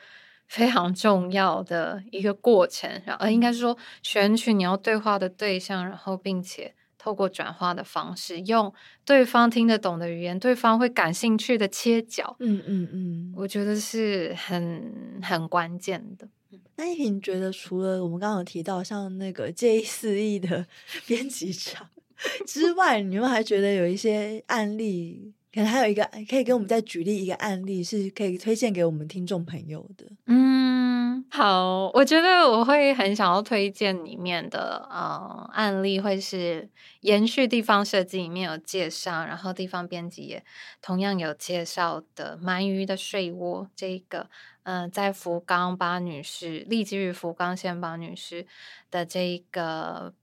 [0.46, 2.90] 非常重要的一个过程。
[3.04, 8.72] 然后应该是说选取你要对话的对象，然后并且透过转化的方式，用
[9.04, 12.36] 对方听得懂的语言，对方会感兴趣的切角。
[12.38, 16.28] 嗯嗯嗯，我觉得是很很关键的。
[16.76, 20.64] 那一平觉得，除了我们刚刚有提到像那个借意肆意的
[21.06, 21.88] 编辑长。
[22.46, 30.04] 之外，你们还觉得有一些案例，可能还有一个可以给我们再举例一个案例，是可以推荐给我们听众朋友的。
[30.26, 36.68] 嗯，好，我觉得我会很想要推荐里面的呃案例，会是
[37.02, 40.44] 延续地方设计里面有介绍，然后地方编辑也
[40.82, 44.28] 同样有介绍的鳗鱼的睡窝这一个，
[44.64, 48.46] 嗯、在福冈八女士，立基于福冈县八女士
[48.90, 50.14] 的这一个。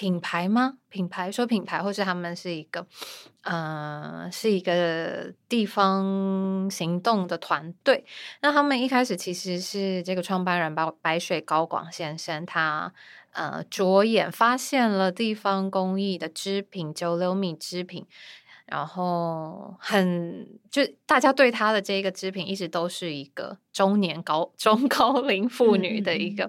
[0.00, 0.78] 品牌吗？
[0.88, 2.86] 品牌说品牌，或是他们是一个，
[3.42, 8.06] 呃，是一个地方行动的团队。
[8.40, 12.90] 那他们一开始其实是这个创办人白白水高广先生，他
[13.32, 18.06] 呃着眼发现了地方工艺的织品，九六米织品。
[18.70, 26.44] 然后很就大家对他的这个织品一直都是一个中年高 中高龄妇女的一个、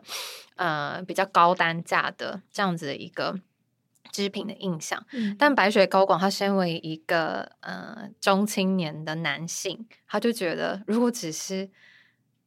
[0.56, 3.40] 嗯、呃比较高单价的这样子的一个
[4.12, 5.04] 织品的印象。
[5.14, 11.70] 嗯、但白雪高广他身为一个呃中青年的男性，他就觉得如果只是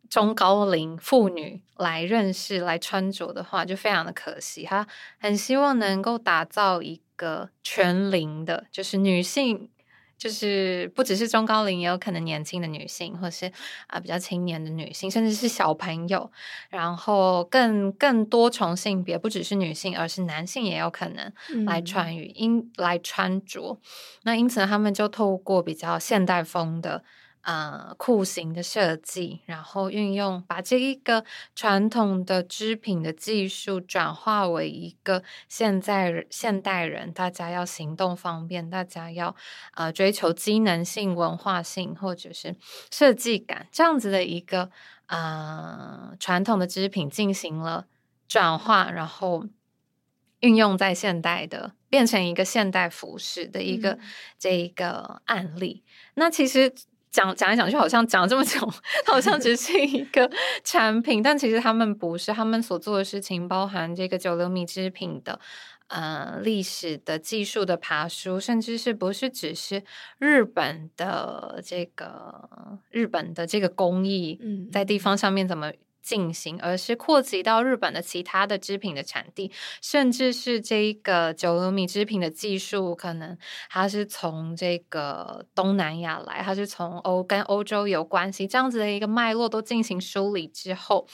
[0.09, 4.65] 中高龄妇女来认识来穿着的话，就非常的可惜。
[4.65, 4.87] 他
[5.19, 9.69] 很希望能够打造一个全龄的，就是女性，
[10.17, 13.51] 就是不只是中高龄，也有可能年轻的女性，或是
[13.89, 16.31] 啊比较青年的女性，甚至是小朋友，
[16.71, 21.33] 然后更更多重性别，不只是女性，而是男性也有可能
[21.67, 23.81] 来穿与因、嗯、来穿着。
[24.23, 27.03] 那因此，他们就透过比较现代风的。
[27.47, 39.37] 呃，裤型的设计，然后运用把这一个传统的织品的技术转化为一个现在现代人，大家要行动方便，大家要
[39.75, 42.57] 呃追求机能性、文化性或者是
[42.91, 44.71] 设计感这样子的一个
[45.09, 47.85] 呃传统的织品进行了
[48.27, 49.45] 转化，然后
[50.41, 54.01] 运用在现代的，变成一个现代服饰的一个、嗯、
[54.39, 55.85] 这一个案例。
[56.15, 56.75] 那其实。
[57.15, 58.59] 讲讲来讲，去好像讲了这么久，
[59.05, 60.29] 它好像只是一个
[60.65, 65.39] 产品，但其实他们不是，他们所做的事情包含这个九流米制品的
[65.87, 69.85] 呃历史的技术的爬书，甚至是不是只是
[70.19, 74.41] 日本的这个日本的这个工艺，
[74.73, 75.71] 在地方上面怎么。
[76.05, 83.37] 进行，而是扩及到日本的其他的织品的产地，甚至是这个九厘米织品的技术，可能
[83.71, 91.09] 它是从这个东南亚来，它是从欧跟欧洲有关系，这样子的一个脉络都进行梳理之后，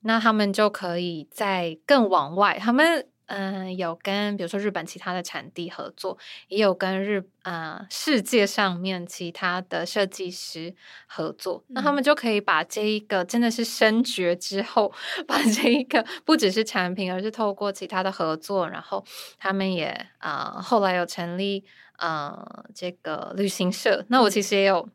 [0.00, 3.06] 那他们就可以再更往外，他们。
[3.34, 6.18] 嗯，有跟比如说日本其他的产地合作，
[6.48, 10.74] 也有跟日呃世界上面其他的设计师
[11.06, 14.92] 合作，嗯、那他们就可以把这一个真的是深掘之后，
[15.26, 19.02] 把这一个不只是产品，而是透过其他的合作，然后
[19.38, 19.86] 他们也
[20.18, 21.64] 啊、呃、后来有成立
[21.98, 24.86] 呃这个旅行社，那我其实也有。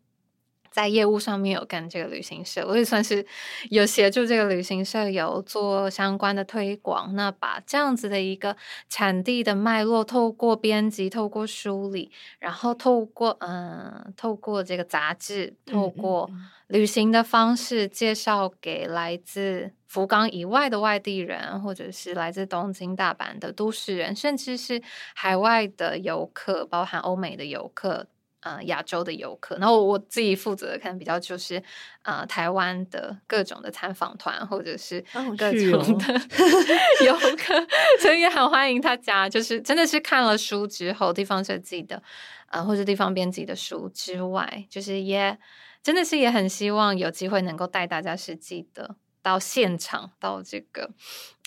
[0.77, 3.25] 在业务上面有跟这个旅行社，我也算是
[3.71, 7.15] 有协助这个旅行社有做相关的推广。
[7.15, 8.55] 那把这样子的一个
[8.87, 16.29] 产地的脉络，透过编辑，透过梳理，然后透过嗯、呃，透过这个杂志，透过
[16.67, 24.79] 旅行的方式，介绍给来自福冈以外的外地人，或者是来自东京、大阪的都市人，甚至是
[25.15, 28.05] 海外的游客，包含欧美的游客。
[28.41, 31.62] 呃，亚洲的游客，然后我自己负责的可能比较就是
[32.04, 35.04] 呃，台湾的各种的参访团，或者是
[35.38, 36.13] 各种的。
[37.06, 37.67] 游客，
[38.00, 42.02] 所以也很欢迎大家，就是真的是看了书之后，地方设计的，
[42.50, 45.38] 呃，或者地方编辑的书之外，就是也
[45.82, 50.91] 真的是也很希望有机会能够带大家实际的到现场，到这个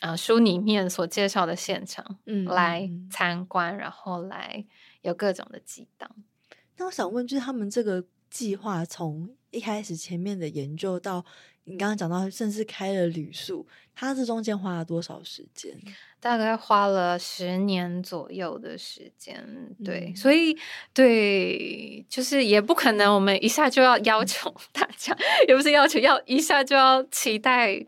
[0.03, 4.64] 呃书里面所介绍的现场，嗯，来参观，然后来
[5.03, 6.11] 有各种的激荡。
[6.80, 11.24] 那我想问，就是他们这个计划从一开始前面的研究到。
[11.64, 15.78] 你刚刚讲到，甚至开了旅宿，它这中间花了多少时间？
[16.18, 19.46] 大概花了十年左右的时间。
[19.84, 20.57] 对，嗯、所以
[20.92, 27.86] 对，就是也不可能，我们一下就要要求大家，也不是要求要一下就要期待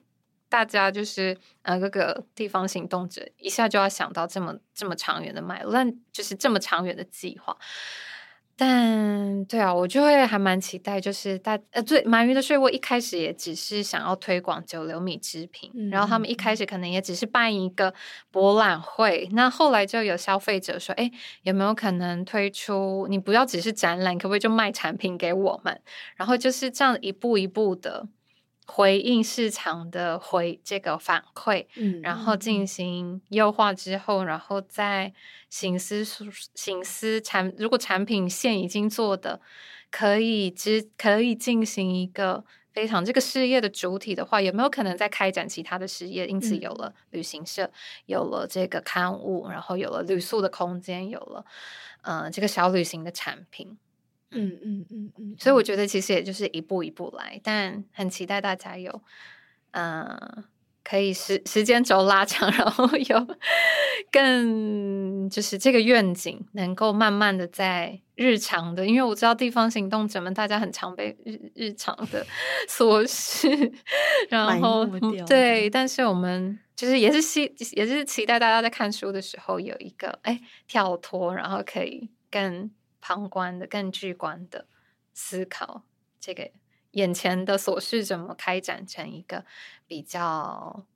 [0.49, 7.57] 大家，就是呃各个地方行动者一下就要想到这么这么长远的脉络，但就是这么长远的计划。
[8.65, 17.93] 但对啊，我就会还蛮期待，就是大呃，对，鳗鱼的睡窝一开始也只是想要推广九流米制品，嗯、然后他们一开始可能也只是办一个
[18.31, 21.11] 博览会，那后来就有消费者说，哎，
[21.43, 23.09] 有没有可能推出？
[23.11, 25.81] 你不要只是展览，可不可以就卖产品给我们？
[26.15, 28.07] 然后就是这样一步一步的。
[28.75, 35.13] 回应市场的回这个反馈，嗯，然后进行优化之后，然后再
[35.51, 36.03] 行思
[36.55, 39.43] 行思产，如果产品线已经做的
[39.91, 42.43] 可以只可以进行一个
[42.73, 46.27] 非常这个事业的主体的话，有没有可能再开展其他的事业？
[46.27, 47.73] 因此有了旅行社，嗯、
[48.07, 51.45] 有了这个刊物，然后有了旅宿的空间，有了
[52.01, 53.77] 呃这个小旅行的产品。
[54.33, 59.03] 嗯嗯嗯嗯，所以我觉得其实也就是一步一步来，但很期待大家有，
[59.73, 60.45] 呃，
[60.83, 63.27] 可以时时间轴拉长，然后有
[64.11, 72.27] 更就是这个愿景能够慢慢的在日常的，因为我知道地方行动者们大家很常被日日常的
[72.69, 73.73] 琐事，
[74.29, 74.87] 然后
[75.27, 82.71] 对，但是我们就是也是希也是期待大家在看书的时候有一个哎跳脱，然后可以更。
[83.03, 84.67] 旁观的、更直观的
[85.13, 85.83] 思考，
[86.19, 86.51] 这个
[86.93, 89.45] 眼前的琐事怎么开展成一个
[89.87, 90.87] 比较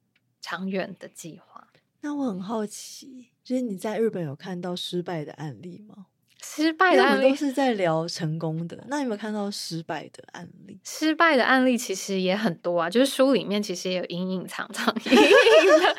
[0.41, 1.69] 长远的计划？
[2.01, 6.07] 那我很好奇，就是你在日本有看到失败的案例吗？
[6.49, 10.79] 失败的案例都是在聊成功的，那有没有看到失败的案例？
[10.85, 15.97] 失败的案例其实也很多啊，就是书里面其实也有隐隐藏藏， 隐隐的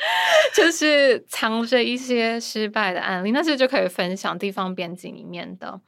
[0.56, 3.32] 就是藏着一些失败的案例。
[3.32, 5.80] 那这就可以分享地方编辑里面的，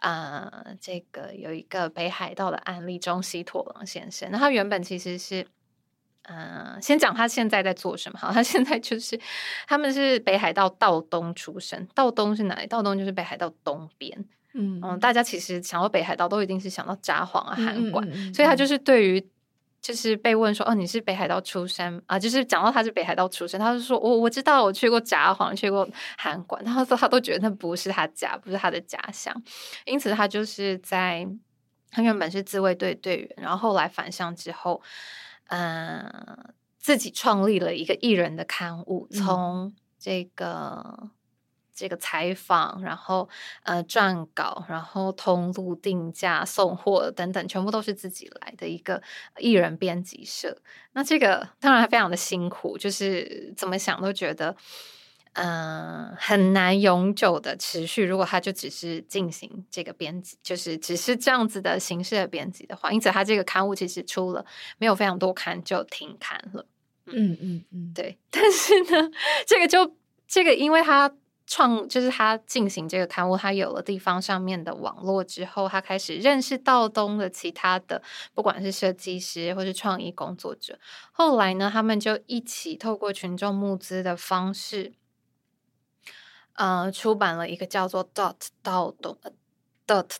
[0.00, 0.50] 呃，
[0.80, 4.28] 这个有一个北海道的案例，中西拓郎先生。
[4.32, 5.46] 那他原本其实是。
[6.24, 8.18] 嗯、呃，先讲他现在在做什么。
[8.18, 9.18] 好，他现在就是
[9.66, 12.66] 他们是北海道道东出身，道东是哪里？
[12.66, 14.24] 道东就是北海道东边。
[14.52, 19.24] 嗯嗯，大家其实想到北海道都一定是想到札幌啊、函馆，所以他就是对于
[19.80, 22.18] 就是被问说哦，你是北海道出身啊？
[22.18, 29.32] 就是讲到他是北海道出身，他就说我、哦、我知道我去过札幌，去过函馆，他说他都觉得那不是他家，不是他的家乡，
[29.84, 31.24] 因此他就是在
[31.90, 34.82] 他原本是自卫队队员，然后后来返乡之后。
[35.50, 41.10] 嗯、呃，自己创立了一个艺人的刊物，从这个、嗯、
[41.74, 43.28] 这个采访，然后
[43.62, 49.02] 呃撰稿，然后通路定价、送货等等，全部都是自己来的一个
[49.38, 50.60] 艺人编辑社。
[50.92, 54.56] 那这个当然非常的辛苦，就是怎么想都觉得。
[55.34, 58.04] 嗯，很难永久的持续。
[58.04, 64.44] 如果他就只是进行这个编辑，就是只是这样子的形式的编辑的话，因此他这个刊物其实出了
[64.78, 66.66] 没有非常多刊就停刊了。
[67.06, 68.18] 嗯嗯嗯，对。
[68.30, 69.08] 但是呢，
[69.46, 71.12] 这个就这个，因为他
[71.46, 78.02] 创就是他进行这个刊物，他有了地方上面的网络之后，他开始认识道东的其他的，
[78.34, 80.78] 不管是设计师或是创意工作者。
[81.12, 84.92] 后来呢，他们就一起透过群众募资的方式。
[86.60, 89.16] 呃，出版了一个叫做 Dot 道东
[89.86, 90.10] Dot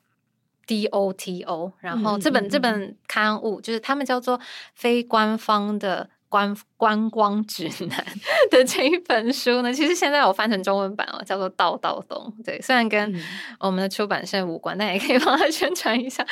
[0.66, 4.41] D O T O，然后这本、嗯、这本刊物就是他们叫做
[4.74, 8.07] 非官方的观观光指南
[8.51, 12.32] 的这一本书呢，其实现在我翻成中文版哦，叫做道道东。
[12.43, 13.14] 对，虽然跟
[13.59, 16.26] 我们的出版社无关，嗯、但也可以帮他 宣传一下。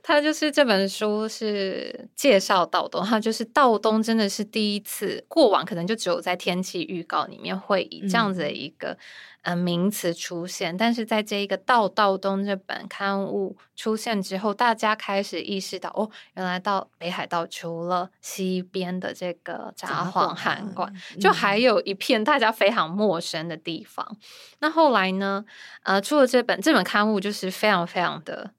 [0.00, 8.96] 他就是这本书是介绍道东，他就是道东真的是第一次，过往可能就只有在天气预告里面会以这样子的一个。
[9.42, 24.06] 嗯呃，名词出现，但是在这一个道道东这本刊物出现之后，大家开始意识到，哦，原来到北海道除了西边的这个札幌、函馆，就还有一片大家非常陌生的地方。
[24.10, 24.16] 嗯、
[24.60, 25.44] 那后来呢？
[25.84, 28.50] 呃，出了这本这本刊物，就是非常非常的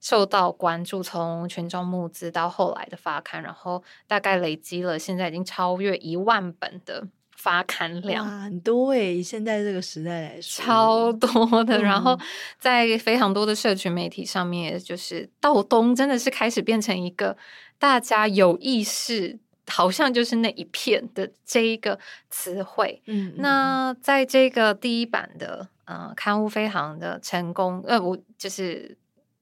[0.00, 7.06] 受到关注，从群众募资到后来的发刊，然后大概累积了现在已经超越一万本的。
[7.36, 11.78] 发刊量，很多诶，以现在这个时代来说，超多的。
[11.78, 12.18] 嗯、然后
[12.58, 17.36] 在非常多的社群媒体上面，也就是道东真的是开始变成一个
[17.78, 21.98] 大家有意识，好像就是那一片的这一个
[22.30, 23.00] 词汇。
[23.06, 28.96] 嗯，那在这个第一版的呃刊物非常的成功，呃，我就是。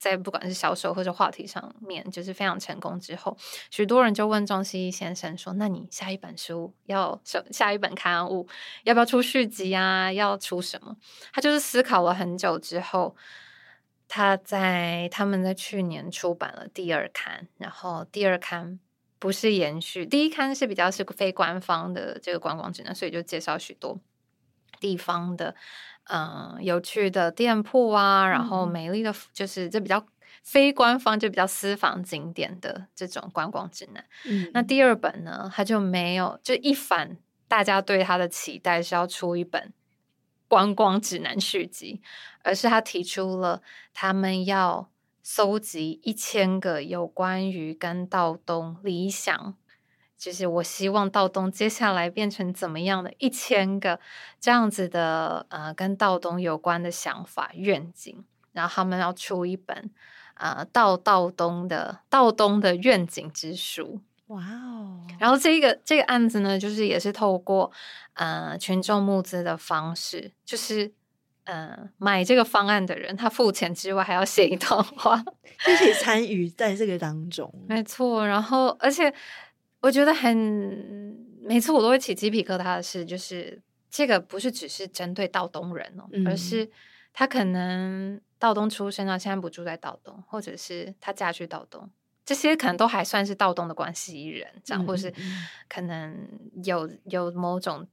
[0.05, 3.35] 在不管是销售或者话题上面，就是非常成功之后，
[3.71, 7.19] 许多人就问庄希一先生说：“那你下一本书要
[7.51, 8.47] 下一本刊物
[8.83, 10.13] 要不要出续集啊？
[10.13, 10.95] 要出什么？”
[11.33, 13.17] 他就是思考了很久之后，
[14.07, 18.79] 他在他们在去年出版了第二刊，然后第二刊
[19.19, 23.99] 不是延续，第一刊是比较是非官方的这个观光指南，所以就介绍许多
[24.79, 25.55] 地方的。
[26.11, 30.05] 嗯，有趣的店铺啊，然后美丽的，嗯、就是这比较
[30.43, 34.05] 非官方，就比较私房景点的这种观光指南。
[34.27, 37.17] 嗯，那第二本呢，他就没有，就一反
[37.49, 39.73] 大家对他的期待是要出一本
[40.47, 42.03] 观光指南续集，
[42.43, 43.63] 而是他提出了
[43.95, 44.91] 他们要
[45.23, 49.57] 搜集一千个有关于跟道东理想。
[50.25, 54.01] 就是我希望道东接下来变成怎么样的一千个
[54.41, 59.91] 这样子的呃，跟道东有关的想法愿景，然后他们要出一本
[60.37, 64.01] 呃，道道东的道东的愿景之书。
[64.29, 65.03] 哇哦！
[65.19, 67.71] 然后这个这个案子呢，就是也是透过
[68.15, 70.91] 呃群众募资的方式，就是
[71.45, 75.23] 呃买这个方案的人他付钱之外还要写一段话，
[75.69, 77.53] 一起参与在这个当中。
[77.69, 79.13] 没错，然后而且。
[79.85, 80.35] 我觉得很
[81.43, 83.61] 每次我都会起鸡皮疙瘩的是，就是
[83.91, 86.71] 这个不是只是针对道东人哦，嗯、而是
[87.13, 91.91] 他可能道东出生啊，现在不住在道东，或者是他嫁去道东，
[92.25, 95.13] 这些可能都还算是道东的关系人，这样，嗯、或是
[95.69, 96.31] 可能
[96.65, 97.87] 有有某种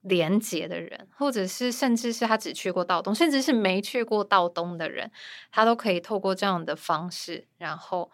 [0.00, 5.12] 连结的人，或者是甚至是他只去过道东，甚至是没去过道东的人，
[5.52, 8.10] 他都可以透过这样的方式，然后。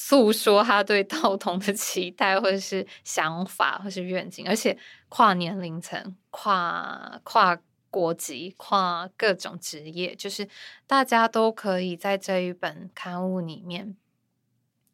[0.00, 4.78] 诉说他对道童的期待，或者是想法，或是愿景，而且
[5.08, 7.58] 跨年龄层、跨跨
[7.90, 10.48] 国籍、跨各种职业，就是
[10.86, 13.96] 大家都可以在这一本刊物里面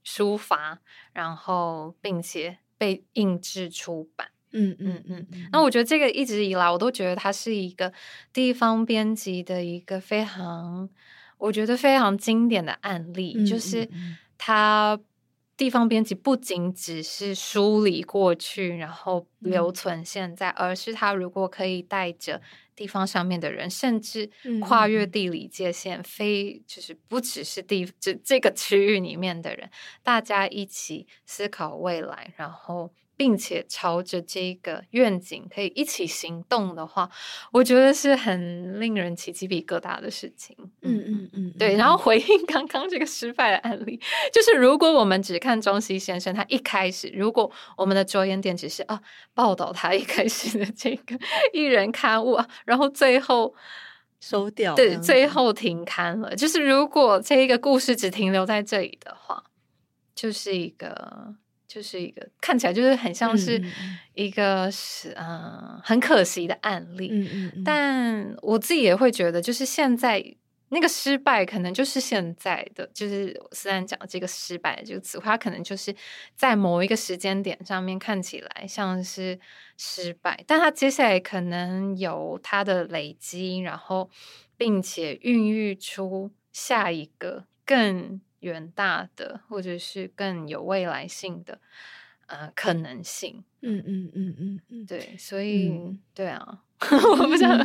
[0.07, 0.78] 抒发，
[1.12, 4.28] 然后并且被印制出版。
[4.52, 5.48] 嗯嗯嗯嗯。
[5.52, 7.92] 那我觉得这个一直以来，我都觉得它是一个
[8.32, 10.88] 地方编辑的一个非常，
[11.36, 13.86] 我觉得非常经典的案例，嗯、就是。
[14.39, 14.99] 他
[15.57, 22.43] 地方编辑不仅只是梳理过去，然后留存现在，嗯、而是他如果可以带着
[22.74, 24.30] 地方上面的人，甚至
[24.61, 29.70] 跨越地理界限，嗯、非就是不只是地这这个区域里面的人，
[30.03, 32.93] 大家一起思考未来，然后。
[33.16, 37.08] 并且朝着这个愿景可以一起行动的话，
[37.52, 40.56] 我觉得是很令人起鸡皮疙瘩的事情。
[40.82, 41.76] 嗯嗯嗯，对。
[41.76, 44.00] 然后回应刚刚这个失败的案例，
[44.32, 49.00] 就是如果我们只看中西先生，他一开始，如果我们的着眼点只是啊
[49.32, 51.16] 报道他一开始的这个
[51.52, 53.54] 一人刊物啊，然后最后
[54.18, 56.34] 收掉，对，最后停刊了。
[56.34, 59.44] 就是如果这一个故事只停留在这里的话，
[60.16, 61.36] 就是一个。
[61.74, 63.60] 就是一个看起来就是很像是
[64.14, 70.24] 一个是嗯，嗯很可惜的案例，嗯嗯嗯，但我自己也会觉得，就是现在
[70.68, 75.92] 那个失败可能就是现在的，就是虽然讲的这个失败的这个词，它可能就是
[76.36, 79.36] 在某一个时间点上面看起来像是
[79.76, 84.08] 失败，但它接下来可能有它的累积，然后
[84.56, 88.20] 并且孕育出下一个更。
[88.45, 91.59] 远大的，或者是更有未来性的
[92.26, 96.61] 呃可能性，嗯嗯嗯嗯嗯，对，所以、嗯、对啊，
[97.18, 97.57] 我不知道，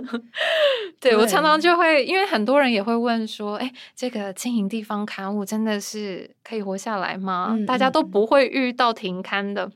[1.00, 7.48] 对，我常常就会，因为很多人也会问说，哎，这个经营地方刊物真的是可以活下来吗？
[7.52, 9.72] 嗯、大家都不会遇到停刊的，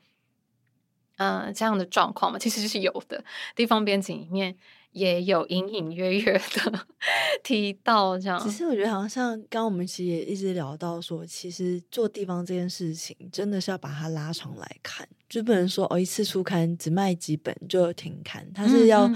[1.16, 2.38] 嗯、呃，这样的状况吗？
[2.38, 3.24] 其实是有的，
[3.56, 4.56] 地方编辑里面。
[4.92, 6.86] 也有隐隐约约的
[7.42, 19.10] 提到这样，只是我觉得好像刚刚我们其实也一直聊到说，其实做地方这件事情真的是要把它拉长来看，就不能说哦一次出刊只卖几本就停刊，它是要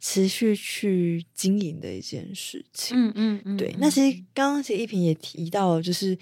[0.00, 2.96] 持续去经营的一件事情。
[2.96, 3.74] 嗯嗯嗯，对。
[3.78, 6.18] 那其实刚刚其实一平也提到，就是。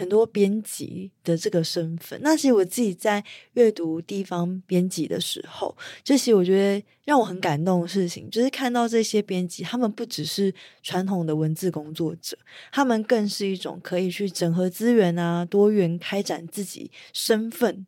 [0.00, 3.22] 很多编辑的这个身份，那其实我自己在
[3.52, 12.38] 阅读地方编辑的时候，这些我觉得让我很感动的事情，就是看到这些编辑，他们不只是传统的文字工作者，
[12.72, 17.86] 他们更是一种可以去整合资源啊，多元开展自己身份。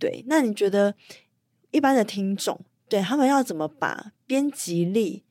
[0.00, 0.96] 对，那你觉得
[1.70, 2.58] 一般的听众，
[2.88, 5.22] 对他们要怎么把编辑力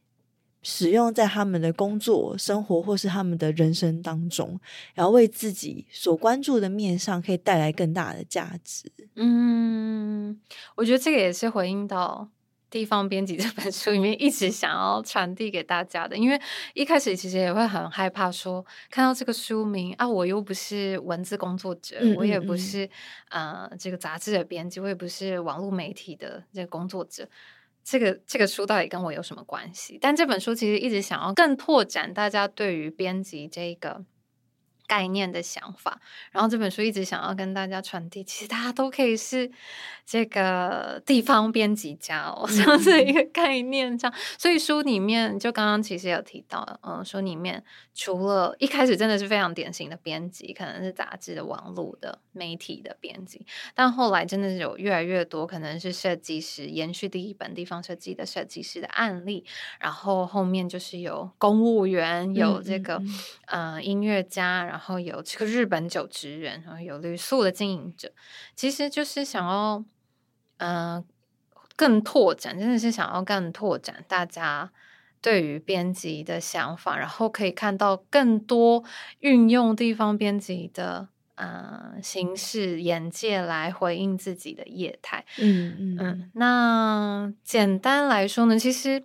[0.61, 4.59] 使用在他们的工作、生活或是他们的人生当中，
[4.93, 8.91] 然后为自己所关注的面上可以带来更大的价值。
[9.15, 10.39] 嗯，
[10.75, 12.29] 我觉得这个也是回应到。
[12.71, 16.39] 地方编辑这本书里面一直想要传递给大家的，因为
[16.75, 22.87] 一开始其实也会很害怕说，看到这个书名啊，我又不是文字工作者，嗯嗯嗯，我也不是
[23.31, 27.27] 呃这个杂志的编辑，我也不是网络媒体的这个工作者，
[27.83, 29.97] 这个这个书到底跟我有什么关系？
[30.01, 34.05] 但这本书其实一直想要更拓展大家对于编辑这个。
[34.89, 39.51] 概念的想法，然后这本书一直想要跟大家传递，其实大家都可以是
[40.03, 44.17] 这个地方编辑家哦， 这样子一个概念，这样。
[44.35, 47.63] 所以书里面就刚刚其实有提到，嗯，书里面
[47.93, 59.45] 除了一开始真的是非常典型的编辑，可能是杂志的、网络的、媒体的编辑，但后来真的是有越来越多可能是设计师延续第一本地方设计的设计师的案例，
[59.79, 63.05] 然后后面就是有公务员，有这个嗯，
[63.45, 64.78] 嗯，呃，音乐家，然后。
[64.79, 68.13] 然后有这个日本酒职人，然后有旅宿的经营者，
[68.55, 69.83] 其实就是想要，
[70.55, 71.03] 嗯、呃，
[71.75, 74.71] 更拓展，真的是想要更拓展大家
[75.21, 78.85] 对于编辑的想法，然后可以看到更多
[79.19, 85.25] 运用地方编辑的呃形式眼界来回应自己的业态。
[85.39, 86.31] 嗯嗯嗯。
[86.35, 89.03] 那简单来说呢，其实。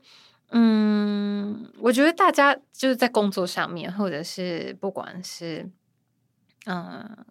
[0.56, 5.68] 嗯，我觉得大家就是在工作上面，或者是不管是，
[6.66, 7.26] 嗯，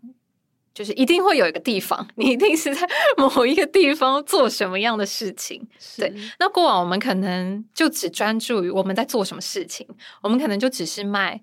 [0.74, 2.86] 就是一定会有一个地方，你一定是在
[3.18, 5.66] 某一个地方做什么样的事情。
[5.98, 9.88] 对，那过往我们可能就只专注于我们在做什么事情，
[10.22, 11.42] 我们可能就只是卖。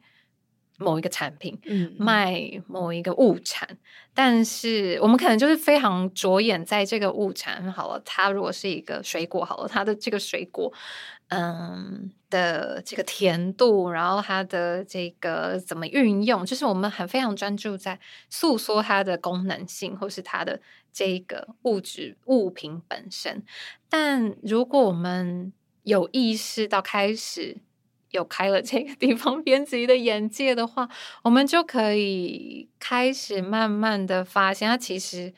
[0.82, 3.68] 某一个产品，嗯，卖某一个物产，
[4.14, 8.00] 但是我们可能就是非常着眼在这个物产好了。
[8.02, 10.72] 它如果是一个水果好了，它的这个水果，
[11.30, 20.60] 嗯的这个甜度，然后它的这个怎么运用，就是我们很非常专注在诉说它的功能性，或是它的
[20.92, 23.42] 这个物质物品本身。
[23.88, 25.52] 但如果我们
[25.82, 27.56] 有意识到开始。
[28.12, 30.88] 有开了这个地方编辑的眼界的话，
[31.22, 35.32] 我们就可以开始慢慢的发现，它其实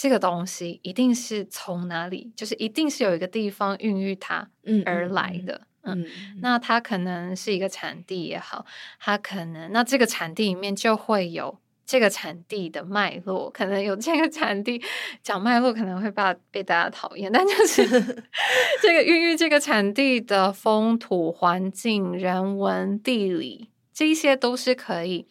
[0.00, 4.48] 这个东西一定是从哪里，就是一定是有一个地方孕育它
[4.86, 5.60] 而来的。
[5.82, 8.64] 嗯，嗯，嗯，那它可能是一个产地也好，
[8.98, 11.58] 它可能那这个产地里面就会有。
[11.84, 14.80] 这个产地的脉络，可能有这个产地
[15.24, 17.82] 讲脉络，可能会被被大家讨厌，但就是
[18.80, 25.26] 这个孕育这个产地的风土环境、人文、地理，这一些都是可以，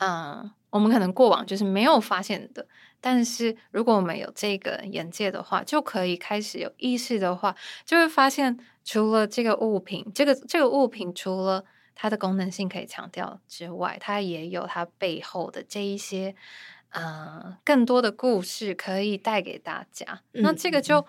[0.00, 2.66] 嗯，我们可能过往就是没有发现的，
[3.00, 11.64] 但是如果我们有这个眼界的话，就可以开始有意识的话，就会发现除了这个物品，这个这个物品除了。
[12.02, 16.34] 它的功能性可以强调之外，它也有它背后的这一些，
[16.92, 20.22] 呃，更多的故事可以带给大家。
[20.32, 21.04] 嗯、那这个就，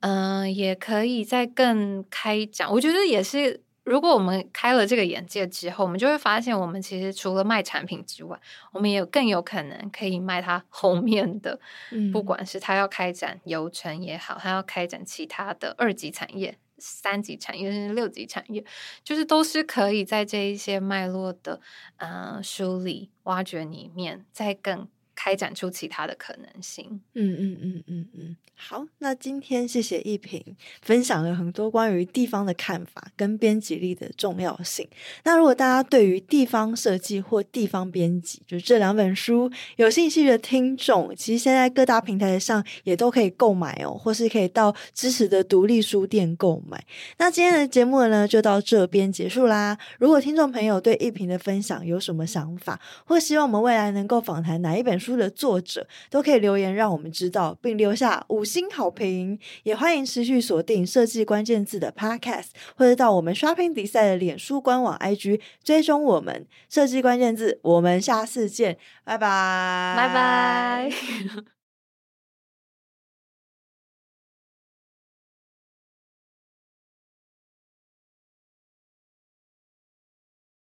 [0.00, 2.68] 嗯、呃，也可以再更开展。
[2.72, 8.40] 我觉得也是，如果我们开了这个眼界之后，我们就会发现，我们其实除了卖产品之外，
[8.72, 11.60] 我们也有更有可能可以卖它后面的，
[11.92, 16.58] 嗯、不管是它要开展游程也好，它要开展其他的二级产业。
[16.76, 18.62] 三级产业甚至六级产业，
[19.04, 21.60] 就是都是可以在这一些脉络的
[21.98, 27.00] 呃梳理、挖掘里面，再更开展出其他的可能性。
[27.14, 28.36] 嗯嗯嗯嗯嗯。
[28.56, 30.40] 好，那今天谢谢一平
[30.80, 34.88] 分享了很多关于地方的看法跟编辑力的重要性。
[35.24, 46.82] 那如果大家对于地方设计或地方编辑，就这两本书有兴趣的听众，其实现在各大平台上也都可以购买哦，或是可以到支持的独立书店购买。
[47.18, 49.76] 那今天的节目呢，就到这边结束啦。
[49.98, 67.60] 如果听众朋友对一平的分享有什么想法，或希望我们未来能够访谈哪一本书书的作者，都可以留言让我们知道，并留下五星好评，也欢迎持续锁定设计关键字的 Podcast，或者到我们 Shopping 比赛的脸书官网 IG 追踪我们设计关键字。
[67.62, 71.53] 我们下次见，拜拜，拜拜。